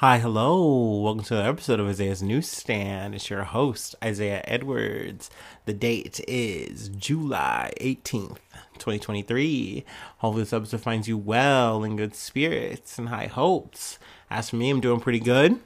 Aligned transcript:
Hi, 0.00 0.18
hello. 0.18 1.00
Welcome 1.00 1.24
to 1.24 1.34
another 1.36 1.48
episode 1.48 1.80
of 1.80 1.88
Isaiah's 1.88 2.22
Newsstand. 2.22 3.14
It's 3.14 3.30
your 3.30 3.44
host, 3.44 3.94
Isaiah 4.04 4.42
Edwards. 4.44 5.30
The 5.64 5.72
date 5.72 6.20
is 6.28 6.90
July 6.90 7.72
18th, 7.80 8.36
2023. 8.74 9.86
Hopefully, 10.18 10.42
this 10.42 10.52
episode 10.52 10.82
finds 10.82 11.08
you 11.08 11.16
well 11.16 11.82
in 11.82 11.96
good 11.96 12.14
spirits 12.14 12.98
and 12.98 13.08
high 13.08 13.28
hopes. 13.28 13.98
As 14.28 14.50
for 14.50 14.56
me, 14.56 14.68
I'm 14.68 14.82
doing 14.82 15.00
pretty 15.00 15.18
good. 15.18 15.60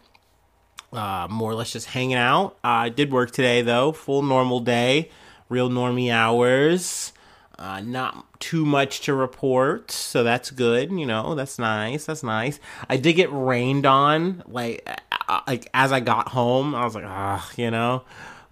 Uh, 0.93 1.27
more 1.29 1.51
or 1.51 1.57
less 1.57 1.73
just 1.73 1.89
hanging 1.89 2.15
out. 2.15 2.53
Uh, 2.62 2.87
I 2.87 2.89
did 2.89 3.11
work 3.11 3.33
today, 3.33 3.62
though. 3.62 3.91
Full 3.91 4.23
normal 4.23 4.61
day, 4.61 5.11
real 5.49 5.69
normie 5.69 6.12
hours. 6.12 7.12
Uh, 7.61 7.79
not 7.83 8.41
too 8.41 8.65
much 8.65 9.03
to 9.03 9.12
report, 9.12 9.91
so 9.91 10.25
that's 10.25 10.51
good. 10.51 10.91
You 10.91 11.05
know, 11.05 11.34
that's 11.34 11.59
nice. 11.59 12.07
That's 12.07 12.23
nice. 12.23 12.59
I 12.89 12.97
did 12.97 13.12
get 13.12 13.29
rained 13.30 13.84
on, 13.84 14.43
like, 14.47 14.89
uh, 15.29 15.43
like 15.47 15.69
as 15.75 15.93
I 15.93 16.01
got 16.01 16.29
home. 16.29 16.75
I 16.75 16.87
was 16.87 16.95
like, 16.95 17.05
ah, 17.07 17.47
you 17.57 17.70
know. 17.70 18.05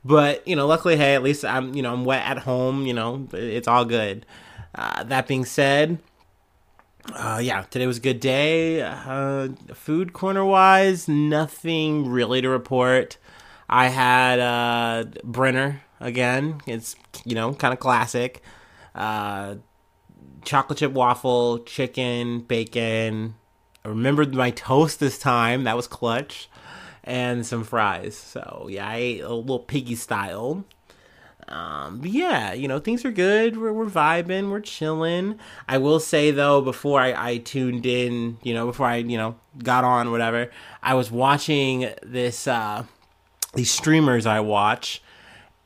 But 0.04 0.46
you 0.46 0.56
know, 0.56 0.66
luckily, 0.66 0.96
hey, 0.96 1.14
at 1.14 1.22
least 1.22 1.42
I'm, 1.42 1.74
you 1.74 1.80
know, 1.82 1.90
I'm 1.90 2.04
wet 2.04 2.22
at 2.22 2.40
home. 2.40 2.86
You 2.86 2.92
know, 2.92 3.26
it's 3.32 3.66
all 3.66 3.86
good. 3.86 4.26
Uh, 4.74 5.04
that 5.04 5.26
being 5.26 5.46
said, 5.46 5.98
uh, 7.14 7.40
yeah, 7.42 7.62
today 7.62 7.86
was 7.86 7.96
a 7.96 8.02
good 8.02 8.20
day. 8.20 8.82
Uh, 8.82 9.48
food 9.72 10.12
corner 10.12 10.44
wise, 10.44 11.08
nothing 11.08 12.10
really 12.10 12.42
to 12.42 12.48
report. 12.50 13.16
I 13.70 13.88
had 13.88 14.38
uh, 14.38 15.04
Brenner 15.24 15.80
again. 15.98 16.60
It's 16.66 16.94
you 17.24 17.34
know 17.34 17.54
kind 17.54 17.72
of 17.72 17.80
classic 17.80 18.42
uh, 18.94 19.56
chocolate 20.44 20.78
chip 20.78 20.92
waffle, 20.92 21.60
chicken, 21.60 22.40
bacon. 22.40 23.34
I 23.84 23.88
remembered 23.88 24.34
my 24.34 24.50
toast 24.50 25.00
this 25.00 25.18
time. 25.18 25.64
That 25.64 25.76
was 25.76 25.86
clutch. 25.86 26.48
And 27.04 27.46
some 27.46 27.64
fries. 27.64 28.16
So, 28.16 28.66
yeah, 28.70 28.86
I 28.86 28.96
ate 28.96 29.20
a 29.20 29.32
little 29.32 29.60
piggy 29.60 29.94
style. 29.94 30.64
Um, 31.48 32.00
but 32.00 32.10
yeah, 32.10 32.52
you 32.52 32.68
know, 32.68 32.78
things 32.78 33.04
are 33.04 33.10
good. 33.10 33.56
We're, 33.56 33.72
we're 33.72 33.86
vibing, 33.86 34.50
we're 34.50 34.60
chilling. 34.60 35.38
I 35.66 35.78
will 35.78 36.00
say 36.00 36.30
though, 36.30 36.60
before 36.60 37.00
I, 37.00 37.30
I 37.30 37.38
tuned 37.38 37.86
in, 37.86 38.36
you 38.42 38.52
know, 38.52 38.66
before 38.66 38.86
I, 38.86 38.96
you 38.96 39.16
know, 39.16 39.36
got 39.62 39.84
on, 39.84 40.10
whatever, 40.10 40.50
I 40.82 40.94
was 40.94 41.10
watching 41.10 41.88
this, 42.02 42.46
uh, 42.46 42.84
these 43.54 43.70
streamers 43.70 44.26
I 44.26 44.40
watch 44.40 45.02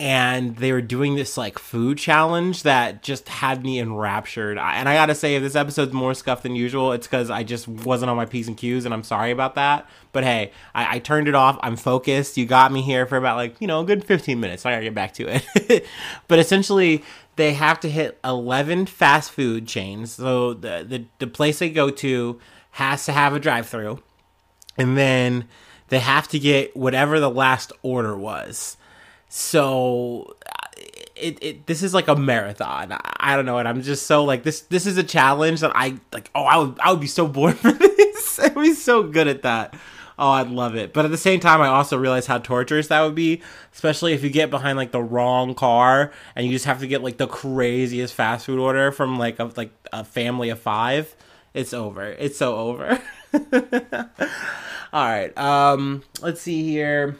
and 0.02 0.56
they 0.56 0.72
were 0.72 0.82
doing 0.82 1.14
this 1.14 1.36
like 1.36 1.60
food 1.60 1.96
challenge 1.96 2.64
that 2.64 3.04
just 3.04 3.28
had 3.28 3.62
me 3.62 3.78
enraptured. 3.78 4.58
And 4.58 4.88
I 4.88 4.94
gotta 4.94 5.14
say, 5.14 5.36
if 5.36 5.44
this 5.44 5.54
episode's 5.54 5.92
more 5.92 6.12
scuffed 6.12 6.42
than 6.42 6.56
usual, 6.56 6.90
it's 6.90 7.06
because 7.06 7.30
I 7.30 7.44
just 7.44 7.68
wasn't 7.68 8.10
on 8.10 8.16
my 8.16 8.26
p's 8.26 8.48
and 8.48 8.56
q's, 8.56 8.84
and 8.84 8.92
I'm 8.92 9.04
sorry 9.04 9.30
about 9.30 9.54
that. 9.54 9.88
But 10.10 10.24
hey, 10.24 10.50
I, 10.74 10.96
I, 10.96 10.98
turned 10.98 11.28
it 11.28 11.36
off. 11.36 11.56
I'm 11.62 11.76
focused. 11.76 12.36
You 12.36 12.46
got 12.46 12.72
me 12.72 12.82
here 12.82 13.06
for 13.06 13.16
about 13.16 13.36
like 13.36 13.60
you 13.60 13.68
know 13.68 13.80
a 13.80 13.84
good 13.84 14.04
15 14.04 14.40
minutes. 14.40 14.66
I 14.66 14.72
gotta 14.72 14.82
get 14.82 14.94
back 14.94 15.14
to 15.14 15.26
it. 15.28 15.86
but 16.26 16.40
essentially, 16.40 17.04
they 17.36 17.52
have 17.52 17.78
to 17.78 17.88
hit 17.88 18.18
11 18.24 18.86
fast 18.86 19.30
food 19.30 19.68
chains. 19.68 20.14
So 20.14 20.52
the 20.52 20.84
the, 20.84 21.04
the 21.20 21.28
place 21.28 21.60
they 21.60 21.70
go 21.70 21.90
to 21.90 22.40
has 22.72 23.04
to 23.04 23.12
have 23.12 23.34
a 23.34 23.38
drive-through, 23.38 24.02
and 24.76 24.98
then 24.98 25.44
they 25.90 26.00
have 26.00 26.26
to 26.26 26.40
get 26.40 26.76
whatever 26.76 27.20
the 27.20 27.30
last 27.30 27.70
order 27.84 28.16
was. 28.16 28.76
So 29.34 30.36
it, 31.16 31.38
it 31.42 31.66
this 31.66 31.82
is 31.82 31.94
like 31.94 32.06
a 32.08 32.14
marathon. 32.14 32.92
I, 32.92 33.00
I 33.18 33.34
don't 33.34 33.46
know, 33.46 33.56
and 33.56 33.66
I'm 33.66 33.80
just 33.80 34.04
so 34.06 34.24
like 34.24 34.42
this. 34.42 34.60
This 34.60 34.84
is 34.84 34.98
a 34.98 35.02
challenge 35.02 35.60
that 35.60 35.72
I 35.74 35.98
like. 36.12 36.30
Oh, 36.34 36.42
I 36.42 36.58
would 36.58 36.78
I 36.78 36.90
would 36.90 37.00
be 37.00 37.06
so 37.06 37.26
bored 37.28 37.56
for 37.56 37.72
this. 37.72 38.38
I'd 38.42 38.54
be 38.54 38.74
so 38.74 39.02
good 39.04 39.28
at 39.28 39.40
that. 39.40 39.74
Oh, 40.18 40.32
I'd 40.32 40.50
love 40.50 40.76
it. 40.76 40.92
But 40.92 41.06
at 41.06 41.10
the 41.10 41.16
same 41.16 41.40
time, 41.40 41.62
I 41.62 41.68
also 41.68 41.96
realize 41.96 42.26
how 42.26 42.40
torturous 42.40 42.88
that 42.88 43.00
would 43.00 43.14
be, 43.14 43.40
especially 43.72 44.12
if 44.12 44.22
you 44.22 44.28
get 44.28 44.50
behind 44.50 44.76
like 44.76 44.92
the 44.92 45.02
wrong 45.02 45.54
car 45.54 46.12
and 46.36 46.44
you 46.46 46.52
just 46.52 46.66
have 46.66 46.80
to 46.80 46.86
get 46.86 47.02
like 47.02 47.16
the 47.16 47.26
craziest 47.26 48.12
fast 48.12 48.44
food 48.44 48.58
order 48.58 48.92
from 48.92 49.18
like 49.18 49.38
a 49.38 49.44
like 49.56 49.72
a 49.94 50.04
family 50.04 50.50
of 50.50 50.60
five. 50.60 51.16
It's 51.54 51.72
over. 51.72 52.04
It's 52.04 52.36
so 52.36 52.54
over. 52.54 53.00
All 54.92 55.06
right. 55.06 55.36
Um, 55.38 56.02
let's 56.20 56.42
see 56.42 56.64
here. 56.64 57.16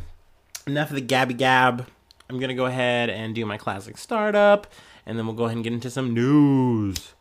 Enough 0.67 0.91
of 0.91 0.97
the 0.97 1.01
gabby 1.01 1.33
gab. 1.33 1.87
I'm 2.29 2.39
going 2.39 2.49
to 2.49 2.55
go 2.55 2.67
ahead 2.67 3.11
and 3.11 3.35
do 3.35 3.45
my 3.45 3.59
classic 3.59 3.99
startup, 3.99 4.67
and 5.05 5.19
then 5.19 5.27
we'll 5.27 5.35
go 5.35 5.45
ahead 5.45 5.57
and 5.57 5.65
get 5.65 5.73
into 5.73 5.91
some 5.91 6.15
news. 6.15 7.15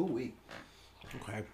Ooh, 0.00 0.04
wait. 0.04 0.34
Okay. 1.04 1.38
Okay. 1.38 1.44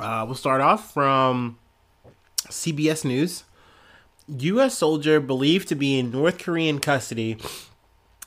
Uh, 0.00 0.24
we'll 0.24 0.34
start 0.34 0.62
off 0.62 0.94
from 0.94 1.58
CBS 2.48 3.04
News. 3.04 3.44
U.S. 4.28 4.78
soldier 4.78 5.20
believed 5.20 5.68
to 5.68 5.74
be 5.74 5.98
in 5.98 6.10
North 6.10 6.38
Korean 6.38 6.78
custody 6.78 7.36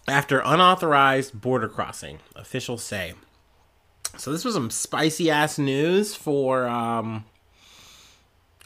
after 0.07 0.39
unauthorized 0.39 1.39
border 1.39 1.67
crossing, 1.67 2.19
officials 2.35 2.83
say. 2.83 3.13
So 4.17 4.31
this 4.31 4.45
was 4.45 4.53
some 4.53 4.69
spicy 4.69 5.31
ass 5.31 5.57
news 5.57 6.13
for 6.13 6.67
um 6.67 7.25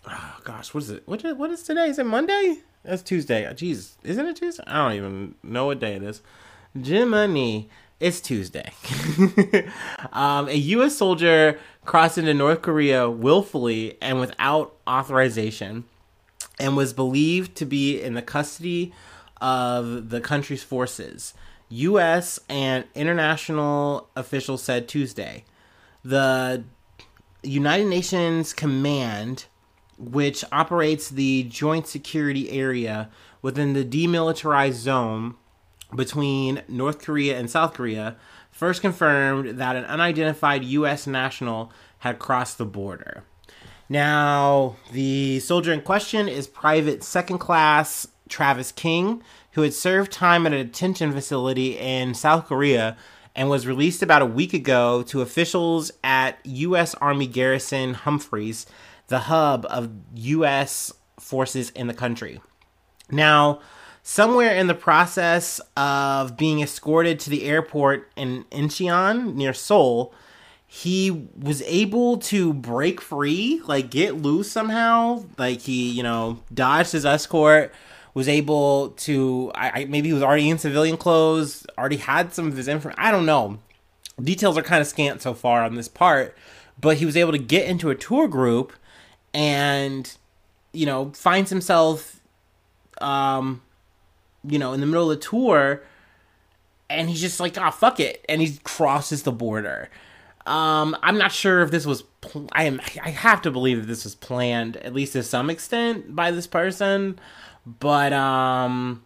oh 0.06 0.40
gosh, 0.44 0.73
what 0.73 0.84
is 0.84 0.90
it? 0.90 1.03
What 1.06 1.23
is, 1.23 1.35
what 1.35 1.51
is 1.51 1.63
today? 1.63 1.88
Is 1.88 2.00
it 2.00 2.06
Monday? 2.06 2.57
That's 2.84 3.01
Tuesday. 3.01 3.46
Jeez, 3.46 3.94
isn't 4.03 4.25
it 4.25 4.35
Tuesday? 4.35 4.63
I 4.67 4.84
don't 4.84 4.97
even 4.97 5.35
know 5.44 5.67
what 5.67 5.79
day 5.79 5.96
it 5.96 6.03
is. 6.03 6.22
Jiminy. 6.81 7.69
It's 8.00 8.22
Tuesday. 8.22 8.72
um, 10.13 10.47
a 10.50 10.56
U.S. 10.56 10.96
soldier 10.96 11.59
crossed 11.84 12.19
into 12.19 12.34
North 12.34 12.62
Korea 12.62 13.09
willfully 13.09 13.97
and 14.00 14.19
without 14.19 14.75
authorization 14.88 15.85
and 16.59 16.78
was 16.78 16.94
believed 16.94 17.56
to 17.56 17.66
be 17.66 18.00
in 18.00 18.13
the 18.13 18.22
custody 18.22 18.94
of 19.41 20.09
the 20.09 20.22
country's 20.22 20.62
forces. 20.62 21.34
U.S. 21.69 22.40
and 22.47 22.85
international 22.94 24.09
officials 24.16 24.62
said 24.62 24.88
Tuesday. 24.88 25.44
The 26.06 26.64
United 27.41 27.88
Nations 27.88 28.53
Command, 28.53 29.46
which 29.97 30.44
operates 30.52 31.09
the 31.09 31.44
Joint 31.46 31.88
Security 31.88 32.52
Area 32.52 33.09
within 33.41 33.74
the 33.74 33.84
demilitarized 33.84 34.74
zone 34.74 35.34
between 35.96 36.62
North 36.68 37.02
Korea 37.02 37.38
and 37.38 37.50
South 37.50 37.74
Korea 37.74 38.18
first 38.52 38.81
confirmed 38.81 39.59
that 39.59 39.75
an 39.75 39.86
unidentified 39.86 40.64
U.S. 40.64 41.08
national 41.08 41.72
had 42.00 42.20
crossed 42.20 42.58
the 42.58 42.66
border. 42.66 43.24
Now, 43.90 44.76
the 44.92 45.40
soldier 45.40 45.72
in 45.72 45.81
question 45.81 46.28
is 46.28 46.47
Private 46.47 47.03
Second 47.03 47.38
Class 47.38 48.08
Travis 48.28 48.72
King, 48.72 49.24
who 49.52 49.62
had 49.62 49.74
served 49.74 50.12
time 50.12 50.46
at 50.46 50.53
a 50.53 50.64
detention 50.64 51.14
facility 51.14 51.78
in 51.78 52.14
South 52.14 52.47
Korea 52.47 52.97
and 53.36 53.50
was 53.50 53.68
released 53.68 54.02
about 54.02 54.22
a 54.22 54.26
week 54.26 54.53
ago 54.53 55.03
to 55.03 55.22
officials 55.22 55.92
at 56.03 56.40
U.S. 56.44 56.96
Army 56.96 57.28
Garrison 57.28 57.94
Humphreys, 57.94 58.66
the 59.08 59.20
hub 59.20 59.66
of 59.70 59.92
U.S. 60.16 60.92
forces 61.20 61.70
in 61.70 61.88
the 61.88 61.94
country. 61.94 62.41
Now, 63.09 63.61
somewhere 64.09 64.56
in 64.56 64.68
the 64.68 64.74
process 64.74 65.59
of 65.76 66.38
being 66.38 66.62
escorted 66.62 67.20
to 67.20 67.30
the 67.30 67.44
airport 67.44 68.09
in 68.16 68.46
Incheon 68.52 69.36
near 69.36 69.54
Seoul, 69.54 70.14
he 70.66 71.28
was 71.38 71.62
able 71.64 72.16
to 72.20 72.54
break 72.54 73.02
free, 73.02 73.62
like 73.66 73.92
get 73.92 74.16
loose 74.16 74.50
somehow. 74.50 75.26
Like 75.38 75.59
he, 75.59 75.92
you 75.92 76.04
know, 76.04 76.40
dodged 76.54 76.94
his 76.94 77.06
escort, 77.06 77.74
was 78.14 78.30
able 78.30 78.92
to. 78.92 79.52
I, 79.54 79.82
I 79.82 79.86
maybe 79.86 80.08
he 80.08 80.14
was 80.14 80.24
already 80.24 80.50
in 80.50 80.58
civilian 80.58 80.96
clothes, 80.96 81.66
already 81.78 81.98
had 81.98 82.34
some 82.34 82.48
of 82.48 82.56
his 82.56 82.70
information. 82.70 83.04
I 83.04 83.12
don't 83.12 83.26
know. 83.26 83.59
Details 84.24 84.58
are 84.58 84.64
kind 84.64 84.80
of 84.80 84.88
scant 84.88 85.22
so 85.22 85.34
far 85.34 85.66
on 85.66 85.76
this 85.76 85.90
part, 85.90 86.34
but 86.80 86.96
he 86.96 87.06
was 87.06 87.18
able 87.18 87.34
to 87.34 87.38
get 87.38 87.68
into 87.68 87.90
a 87.90 87.96
tour 87.96 88.30
group, 88.30 88.72
and 89.34 90.16
you 90.72 90.86
know, 90.86 91.12
finds 91.14 91.50
himself 91.50 92.22
um 93.02 93.62
you 94.43 94.59
know, 94.59 94.73
in 94.73 94.79
the 94.79 94.85
middle 94.85 95.11
of 95.11 95.19
the 95.19 95.25
tour, 95.25 95.84
and 96.89 97.09
he's 97.09 97.22
just 97.22 97.39
like, 97.39 97.57
"Ah, 97.57 97.67
oh, 97.67 97.72
fuck 97.72 97.99
it," 97.99 98.25
and 98.28 98.41
he 98.41 98.57
crosses 98.63 99.23
the 99.23 99.31
border. 99.31 99.89
Um, 100.45 100.95
I'm 101.03 101.17
not 101.17 101.31
sure 101.31 101.61
if 101.61 101.72
this 101.72 101.85
was. 101.85 102.03
Pl- 102.22 102.49
I 102.53 102.63
am. 102.63 102.79
I 103.03 103.09
have 103.09 103.41
to 103.43 103.51
believe 103.51 103.81
that 103.81 103.87
this 103.87 104.03
was 104.03 104.16
planned, 104.16 104.78
at 104.78 104.93
least 104.93 105.13
to 105.13 105.23
some 105.23 105.49
extent, 105.49 106.16
by 106.16 106.31
this 106.31 106.47
person. 106.47 107.19
But 107.66 108.13
um, 108.13 109.03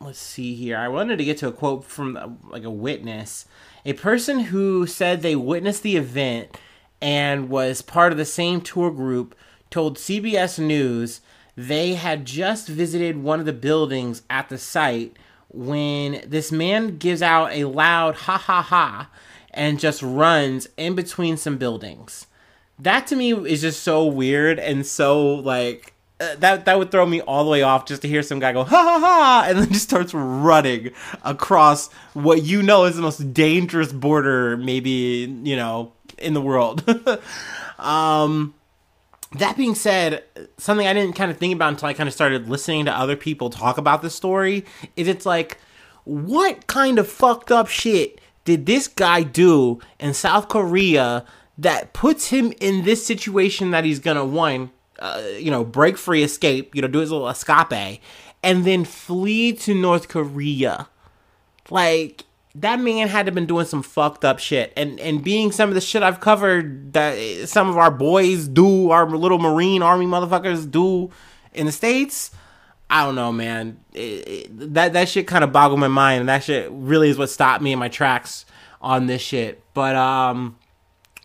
let's 0.00 0.18
see 0.18 0.54
here. 0.54 0.78
I 0.78 0.88
wanted 0.88 1.18
to 1.18 1.24
get 1.24 1.36
to 1.38 1.48
a 1.48 1.52
quote 1.52 1.84
from 1.84 2.38
like 2.48 2.64
a 2.64 2.70
witness, 2.70 3.46
a 3.84 3.92
person 3.92 4.40
who 4.40 4.86
said 4.86 5.20
they 5.20 5.36
witnessed 5.36 5.82
the 5.82 5.96
event 5.96 6.56
and 7.02 7.50
was 7.50 7.82
part 7.82 8.12
of 8.12 8.18
the 8.18 8.24
same 8.24 8.60
tour 8.60 8.90
group 8.90 9.34
told 9.70 9.98
CBS 9.98 10.58
News 10.58 11.20
they 11.56 11.94
had 11.94 12.24
just 12.24 12.68
visited 12.68 13.22
one 13.22 13.40
of 13.40 13.46
the 13.46 13.52
buildings 13.52 14.22
at 14.30 14.48
the 14.48 14.58
site 14.58 15.16
when 15.48 16.22
this 16.26 16.50
man 16.50 16.96
gives 16.96 17.22
out 17.22 17.52
a 17.52 17.64
loud 17.64 18.14
ha 18.14 18.38
ha 18.38 18.62
ha 18.62 19.10
and 19.52 19.78
just 19.78 20.02
runs 20.02 20.68
in 20.76 20.94
between 20.94 21.36
some 21.36 21.58
buildings. 21.58 22.26
That 22.78 23.06
to 23.08 23.16
me 23.16 23.32
is 23.32 23.60
just 23.60 23.82
so 23.82 24.06
weird 24.06 24.58
and 24.58 24.86
so 24.86 25.34
like 25.34 25.92
uh, 26.20 26.36
that 26.36 26.64
that 26.64 26.78
would 26.78 26.90
throw 26.90 27.04
me 27.04 27.20
all 27.20 27.44
the 27.44 27.50
way 27.50 27.62
off 27.62 27.84
just 27.84 28.02
to 28.02 28.08
hear 28.08 28.22
some 28.22 28.38
guy 28.38 28.52
go 28.52 28.64
ha 28.64 28.82
ha 28.82 28.98
ha 28.98 29.44
and 29.46 29.58
then 29.58 29.68
just 29.72 29.88
starts 29.88 30.14
running 30.14 30.90
across 31.22 31.92
what 32.14 32.42
you 32.42 32.62
know 32.62 32.84
is 32.84 32.96
the 32.96 33.02
most 33.02 33.34
dangerous 33.34 33.92
border 33.92 34.56
maybe 34.56 35.30
you 35.44 35.56
know 35.56 35.92
in 36.18 36.32
the 36.32 36.40
world. 36.40 36.82
um 37.78 38.54
that 39.34 39.56
being 39.56 39.74
said, 39.74 40.24
something 40.58 40.86
I 40.86 40.92
didn't 40.92 41.16
kind 41.16 41.30
of 41.30 41.38
think 41.38 41.54
about 41.54 41.70
until 41.70 41.88
I 41.88 41.94
kind 41.94 42.08
of 42.08 42.14
started 42.14 42.48
listening 42.48 42.84
to 42.84 42.92
other 42.92 43.16
people 43.16 43.50
talk 43.50 43.78
about 43.78 44.02
the 44.02 44.10
story 44.10 44.64
is 44.96 45.08
it's 45.08 45.26
like, 45.26 45.58
what 46.04 46.66
kind 46.66 46.98
of 46.98 47.08
fucked 47.08 47.50
up 47.50 47.68
shit 47.68 48.20
did 48.44 48.66
this 48.66 48.88
guy 48.88 49.22
do 49.22 49.80
in 50.00 50.14
South 50.14 50.48
Korea 50.48 51.24
that 51.58 51.92
puts 51.92 52.28
him 52.28 52.52
in 52.60 52.84
this 52.84 53.06
situation 53.06 53.70
that 53.70 53.84
he's 53.84 54.00
gonna 54.00 54.24
one, 54.24 54.70
uh, 54.98 55.22
you 55.38 55.50
know, 55.50 55.64
break 55.64 55.96
free, 55.96 56.22
escape, 56.22 56.74
you 56.74 56.82
know, 56.82 56.88
do 56.88 56.98
his 56.98 57.10
little 57.10 57.28
escape, 57.28 58.00
and 58.42 58.64
then 58.64 58.84
flee 58.84 59.52
to 59.52 59.74
North 59.74 60.08
Korea? 60.08 60.88
Like, 61.70 62.24
that 62.54 62.80
man 62.80 63.08
had 63.08 63.24
to 63.24 63.28
have 63.28 63.34
been 63.34 63.46
doing 63.46 63.64
some 63.64 63.82
fucked 63.82 64.24
up 64.24 64.38
shit 64.38 64.72
and 64.76 65.00
and 65.00 65.24
being 65.24 65.52
some 65.52 65.68
of 65.68 65.74
the 65.74 65.80
shit 65.80 66.02
I've 66.02 66.20
covered 66.20 66.92
that 66.92 67.48
some 67.48 67.68
of 67.68 67.78
our 67.78 67.90
boys 67.90 68.46
do, 68.46 68.90
our 68.90 69.08
little 69.08 69.38
Marine 69.38 69.82
Army 69.82 70.06
motherfuckers 70.06 70.70
do 70.70 71.10
in 71.54 71.66
the 71.66 71.72
states. 71.72 72.30
I 72.90 73.06
don't 73.06 73.14
know, 73.14 73.32
man. 73.32 73.80
It, 73.94 74.28
it, 74.28 74.74
that 74.74 74.92
that 74.92 75.08
shit 75.08 75.26
kind 75.26 75.44
of 75.44 75.52
boggled 75.52 75.80
my 75.80 75.88
mind, 75.88 76.20
and 76.20 76.28
that 76.28 76.44
shit 76.44 76.68
really 76.70 77.08
is 77.08 77.16
what 77.16 77.30
stopped 77.30 77.62
me 77.62 77.72
in 77.72 77.78
my 77.78 77.88
tracks 77.88 78.44
on 78.82 79.06
this 79.06 79.22
shit. 79.22 79.62
But 79.72 79.96
um, 79.96 80.58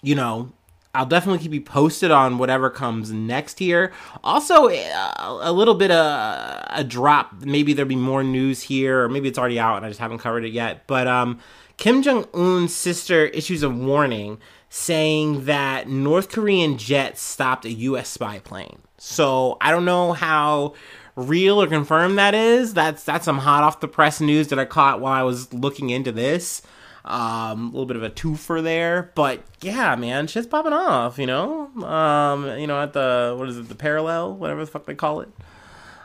you 0.02 0.16
know, 0.16 0.54
I'll 0.98 1.06
definitely 1.06 1.40
keep 1.40 1.54
you 1.54 1.62
posted 1.62 2.10
on 2.10 2.40
whatever 2.40 2.72
comes 2.72 3.12
next 3.12 3.60
here. 3.60 3.94
Also, 4.24 4.68
a 4.68 5.52
little 5.52 5.76
bit 5.76 5.92
of 5.92 6.66
a 6.72 6.84
drop. 6.84 7.42
Maybe 7.42 7.74
there'll 7.74 7.88
be 7.88 7.96
more 7.96 8.24
news 8.24 8.64
here, 8.64 9.04
or 9.04 9.10
maybe 9.10 9.30
it's 9.30 9.38
already 9.38 9.60
out 9.60 9.78
and 9.78 9.86
I 9.86 9.90
just 9.90 10.00
haven't 10.00 10.18
covered 10.18 10.44
it 10.44 10.54
yet. 10.54 10.88
But 10.88 11.08
um, 11.08 11.40
Kim 11.78 12.02
Jong 12.02 12.26
Un's 12.34 12.74
sister 12.74 13.28
issues 13.28 13.62
a 13.62 13.70
warning 13.70 14.40
saying 14.70 15.46
that 15.46 15.88
North 15.88 16.30
Korean 16.30 16.80
jets 16.80 17.22
stopped 17.22 17.66
a 17.66 17.72
U.S. 17.72 18.10
spy 18.10 18.40
plane. 18.40 18.80
So 18.98 19.58
I 19.62 19.70
don't 19.70 19.86
know 19.86 20.14
how 20.14 20.74
real 21.16 21.62
or 21.62 21.68
confirmed 21.68 22.18
that 22.18 22.34
is. 22.34 22.74
That's 22.74 23.04
that's 23.04 23.26
some 23.26 23.38
hot 23.38 23.64
off 23.64 23.82
the 23.82 23.88
press 23.88 24.20
news 24.20 24.48
that 24.48 24.58
I 24.58 24.66
caught 24.66 25.00
while 25.00 25.14
I 25.14 25.22
was 25.22 25.54
looking 25.54 25.92
into 25.92 26.12
this. 26.12 26.64
Um, 27.06 27.68
a 27.68 27.68
little 27.68 27.86
bit 27.86 27.96
of 27.96 28.04
a 28.04 28.10
twofer 28.10 28.62
there, 28.62 29.12
but 29.16 29.42
yeah, 29.62 29.96
man, 29.96 30.28
shit's 30.28 30.48
popping 30.48 30.74
off. 30.74 31.18
You 31.18 31.26
know, 31.26 31.68
um, 31.86 32.60
you 32.60 32.68
know, 32.68 32.82
at 32.82 32.94
the 32.94 33.36
what 33.38 33.48
is 33.48 33.58
it, 33.58 33.70
the 33.70 33.76
parallel, 33.76 34.36
whatever 34.36 34.66
the 34.66 34.72
fuck 34.72 34.86
they 34.86 34.96
call 34.96 35.22
it. 35.22 35.30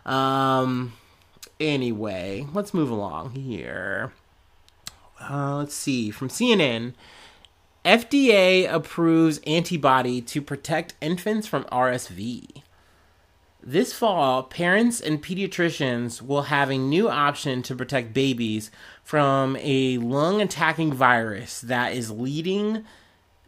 Um, 0.06 0.92
anyway, 1.58 2.46
let's 2.52 2.72
move 2.72 2.90
along 2.90 3.30
here. 3.30 4.12
Uh, 5.20 5.56
let's 5.56 5.74
see 5.74 6.10
from 6.10 6.28
CNN. 6.28 6.94
FDA 7.84 8.72
approves 8.72 9.40
antibody 9.46 10.20
to 10.20 10.40
protect 10.40 10.94
infants 11.00 11.46
from 11.48 11.64
RSV. 11.64 12.62
This 13.64 13.92
fall, 13.92 14.42
parents 14.42 15.00
and 15.00 15.22
pediatricians 15.22 16.20
will 16.20 16.42
have 16.42 16.70
a 16.70 16.78
new 16.78 17.08
option 17.08 17.62
to 17.62 17.76
protect 17.76 18.12
babies 18.12 18.70
from 19.04 19.56
a 19.60 19.98
lung 19.98 20.42
attacking 20.42 20.92
virus 20.92 21.60
that 21.60 21.92
is 21.92 22.10
leading 22.10 22.84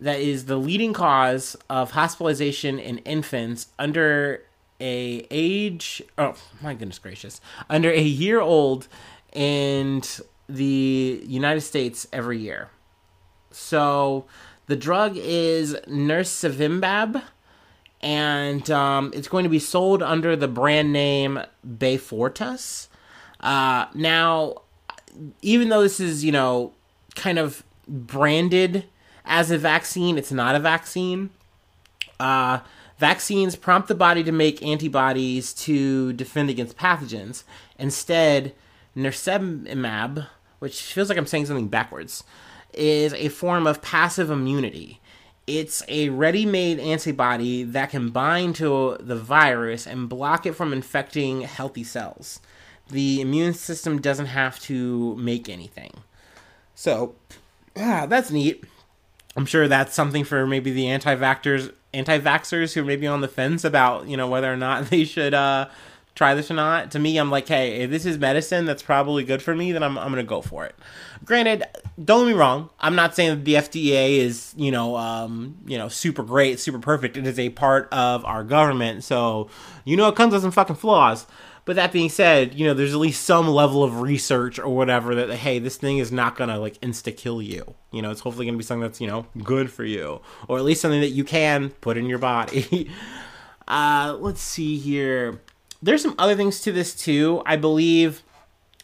that 0.01 0.19
is 0.19 0.47
the 0.47 0.57
leading 0.57 0.93
cause 0.93 1.57
of 1.71 1.93
hospitalization 1.93 2.79
in 2.79 2.99
infants 2.99 3.69
under 3.79 4.43
a 4.81 5.25
age 5.31 6.03
oh 6.19 6.35
my 6.61 6.75
goodness 6.75 6.99
gracious 6.99 7.41
under 7.71 7.91
a 7.91 8.03
year 8.03 8.41
old 8.41 8.89
in 9.33 10.03
the 10.49 11.23
United 11.27 11.61
States 11.61 12.07
every 12.13 12.39
year. 12.39 12.69
So 13.51 14.27
the 14.67 14.77
drug 14.77 15.17
is 15.17 15.75
Nirsevimab 15.89 17.23
and 18.05 18.71
um, 18.71 19.11
it's 19.15 19.29
going 19.29 19.45
to 19.45 19.51
be 19.51 19.59
sold 19.59 20.03
under 20.03 20.37
the 20.37 20.47
brand 20.47 20.93
name 20.93 21.41
Beyfortus. 21.67 22.89
Uh, 23.41 23.87
now, 23.95 24.61
even 25.41 25.71
though 25.71 25.81
this 25.81 25.99
is, 26.01 26.23
you 26.23 26.31
know, 26.31 26.75
kind 27.15 27.39
of 27.39 27.65
branded 27.89 28.85
as 29.25 29.51
a 29.51 29.57
vaccine, 29.57 30.19
it's 30.19 30.31
not 30.31 30.55
a 30.55 30.59
vaccine. 30.59 31.31
Uh, 32.21 32.59
vaccines 32.99 33.57
prompt 33.57 33.89
the 33.89 33.95
body 33.95 34.23
to 34.23 34.33
make 34.33 34.63
antibodies 34.63 35.55
to 35.55 36.13
defend 36.13 36.51
against 36.51 36.77
pathogens. 36.77 37.45
Instead, 37.79 38.55
nirsevimab, 38.95 40.27
which 40.59 40.83
feels 40.83 41.09
like 41.09 41.17
I'm 41.17 41.27
saying 41.27 41.47
something 41.47 41.69
backwards, 41.69 42.23
is 42.75 43.15
a 43.15 43.31
form 43.31 43.67
of 43.67 43.81
passive 43.81 44.31
immunity 44.31 45.01
it's 45.47 45.83
a 45.89 46.09
ready 46.09 46.47
made 46.47 46.79
antibody 46.81 47.63
that 47.65 47.91
can 47.91 48.11
bind 48.11 48.57
to 48.57 48.97
the 49.01 49.17
virus 49.17 49.87
and 49.87 50.09
block 50.09 50.47
it 50.47 50.55
from 50.55 50.73
infecting 50.73 51.43
healthy 51.43 51.85
cells. 51.85 52.41
The 52.89 53.21
immune 53.21 53.55
system 53.55 54.01
doesn't 54.01 54.27
have 54.27 54.59
to 54.61 55.17
make 55.17 55.49
anything. 55.49 55.93
So, 56.75 57.15
yeah, 57.77 58.07
that's 58.07 58.31
neat. 58.31 58.65
I'm 59.37 59.47
sure 59.47 59.69
that's 59.69 59.95
something 59.95 60.25
for 60.25 60.47
maybe 60.47 60.71
the 60.71 60.89
anti-vaxxers, 60.89 61.73
anti-vaxxers 61.93 62.75
who 62.75 62.83
are 62.83 62.85
maybe 62.85 63.07
on 63.07 63.21
the 63.21 63.29
fence 63.29 63.65
about, 63.65 64.07
you 64.07 64.17
know, 64.17 64.29
whether 64.29 64.53
or 64.53 64.57
not 64.57 64.87
they 64.91 65.05
should 65.05 65.35
uh, 65.35 65.69
try 66.15 66.35
this 66.35 66.51
or 66.51 66.55
not. 66.55 66.93
To 66.93 66.99
me, 66.99 67.19
I'm 67.19 67.31
like, 67.31 67.49
hey, 67.49 67.83
if 67.83 67.91
this 67.91 68.07
is 68.07 68.19
medicine 68.19 68.65
that's 68.65 68.83
probably 68.83 69.25
good 69.25 69.43
for 69.43 69.55
me, 69.55 69.73
then 69.73 69.83
I'm, 69.83 69.99
I'm 69.99 70.13
going 70.13 70.25
to 70.25 70.29
go 70.29 70.41
for 70.41 70.65
it. 70.65 70.75
Granted, 71.25 71.65
don't 72.03 72.27
get 72.27 72.33
me 72.35 72.39
wrong. 72.39 72.71
I'm 72.79 72.95
not 72.95 73.15
saying 73.15 73.31
that 73.31 73.45
the 73.45 73.55
FDA 73.55 74.19
is, 74.19 74.55
you 74.57 74.71
know, 74.71 74.97
um, 74.97 75.57
you 75.67 75.77
know, 75.77 75.89
super 75.89 76.23
great, 76.23 76.61
super 76.61 76.79
perfect. 76.79 77.17
It 77.17 77.27
is 77.27 77.39
a 77.39 77.51
part 77.51 77.89
of 77.93 78.25
our 78.25 78.45
government. 78.45 79.05
So, 79.05 79.49
you 79.85 79.97
know, 79.97 80.09
it 80.09 80.15
comes 80.15 80.33
with 80.33 80.43
some 80.43 80.53
fucking 80.53 80.77
flaws. 80.77 81.27
But 81.67 81.77
that 81.77 81.93
being 81.93 82.11
said, 82.11 82.55
you 82.55 82.67
know, 82.67 82.75
there's 82.75 82.93
at 82.93 83.01
least 83.01 83.25
some 83.25 83.49
level 83.49 83.83
of 83.83 84.03
research 84.03 84.59
or 84.59 84.69
whatever 84.69 85.15
that, 85.15 85.31
hey, 85.31 85.59
this 85.59 85.79
thing 85.79 85.97
is 85.97 86.13
not 86.13 86.37
going 86.37 86.51
to 86.51 86.59
like 86.59 86.79
insta 86.83 87.17
kill 87.17 87.41
you. 87.41 87.75
You 87.91 88.03
know, 88.03 88.11
it's 88.11 88.21
hopefully 88.21 88.45
going 88.45 88.55
to 88.55 88.59
be 88.59 88.65
something 88.65 88.83
that's, 88.83 89.01
you 89.01 89.07
know, 89.07 89.27
good 89.43 89.73
for 89.73 89.83
you. 89.83 90.21
Or 90.47 90.59
at 90.59 90.65
least 90.65 90.83
something 90.83 91.01
that 91.01 91.11
you 91.11 91.25
can 91.25 91.71
put 91.71 91.97
in 91.97 92.05
your 92.05 92.19
body. 92.19 92.91
uh, 93.69 94.19
let's 94.21 94.43
see 94.43 94.77
here 94.77 95.41
there's 95.85 96.03
some 96.03 96.15
other 96.19 96.35
things 96.35 96.61
to 96.63 96.73
this 96.73 96.95
too. 96.95 97.43
I 97.45 97.57
believe 97.57 98.23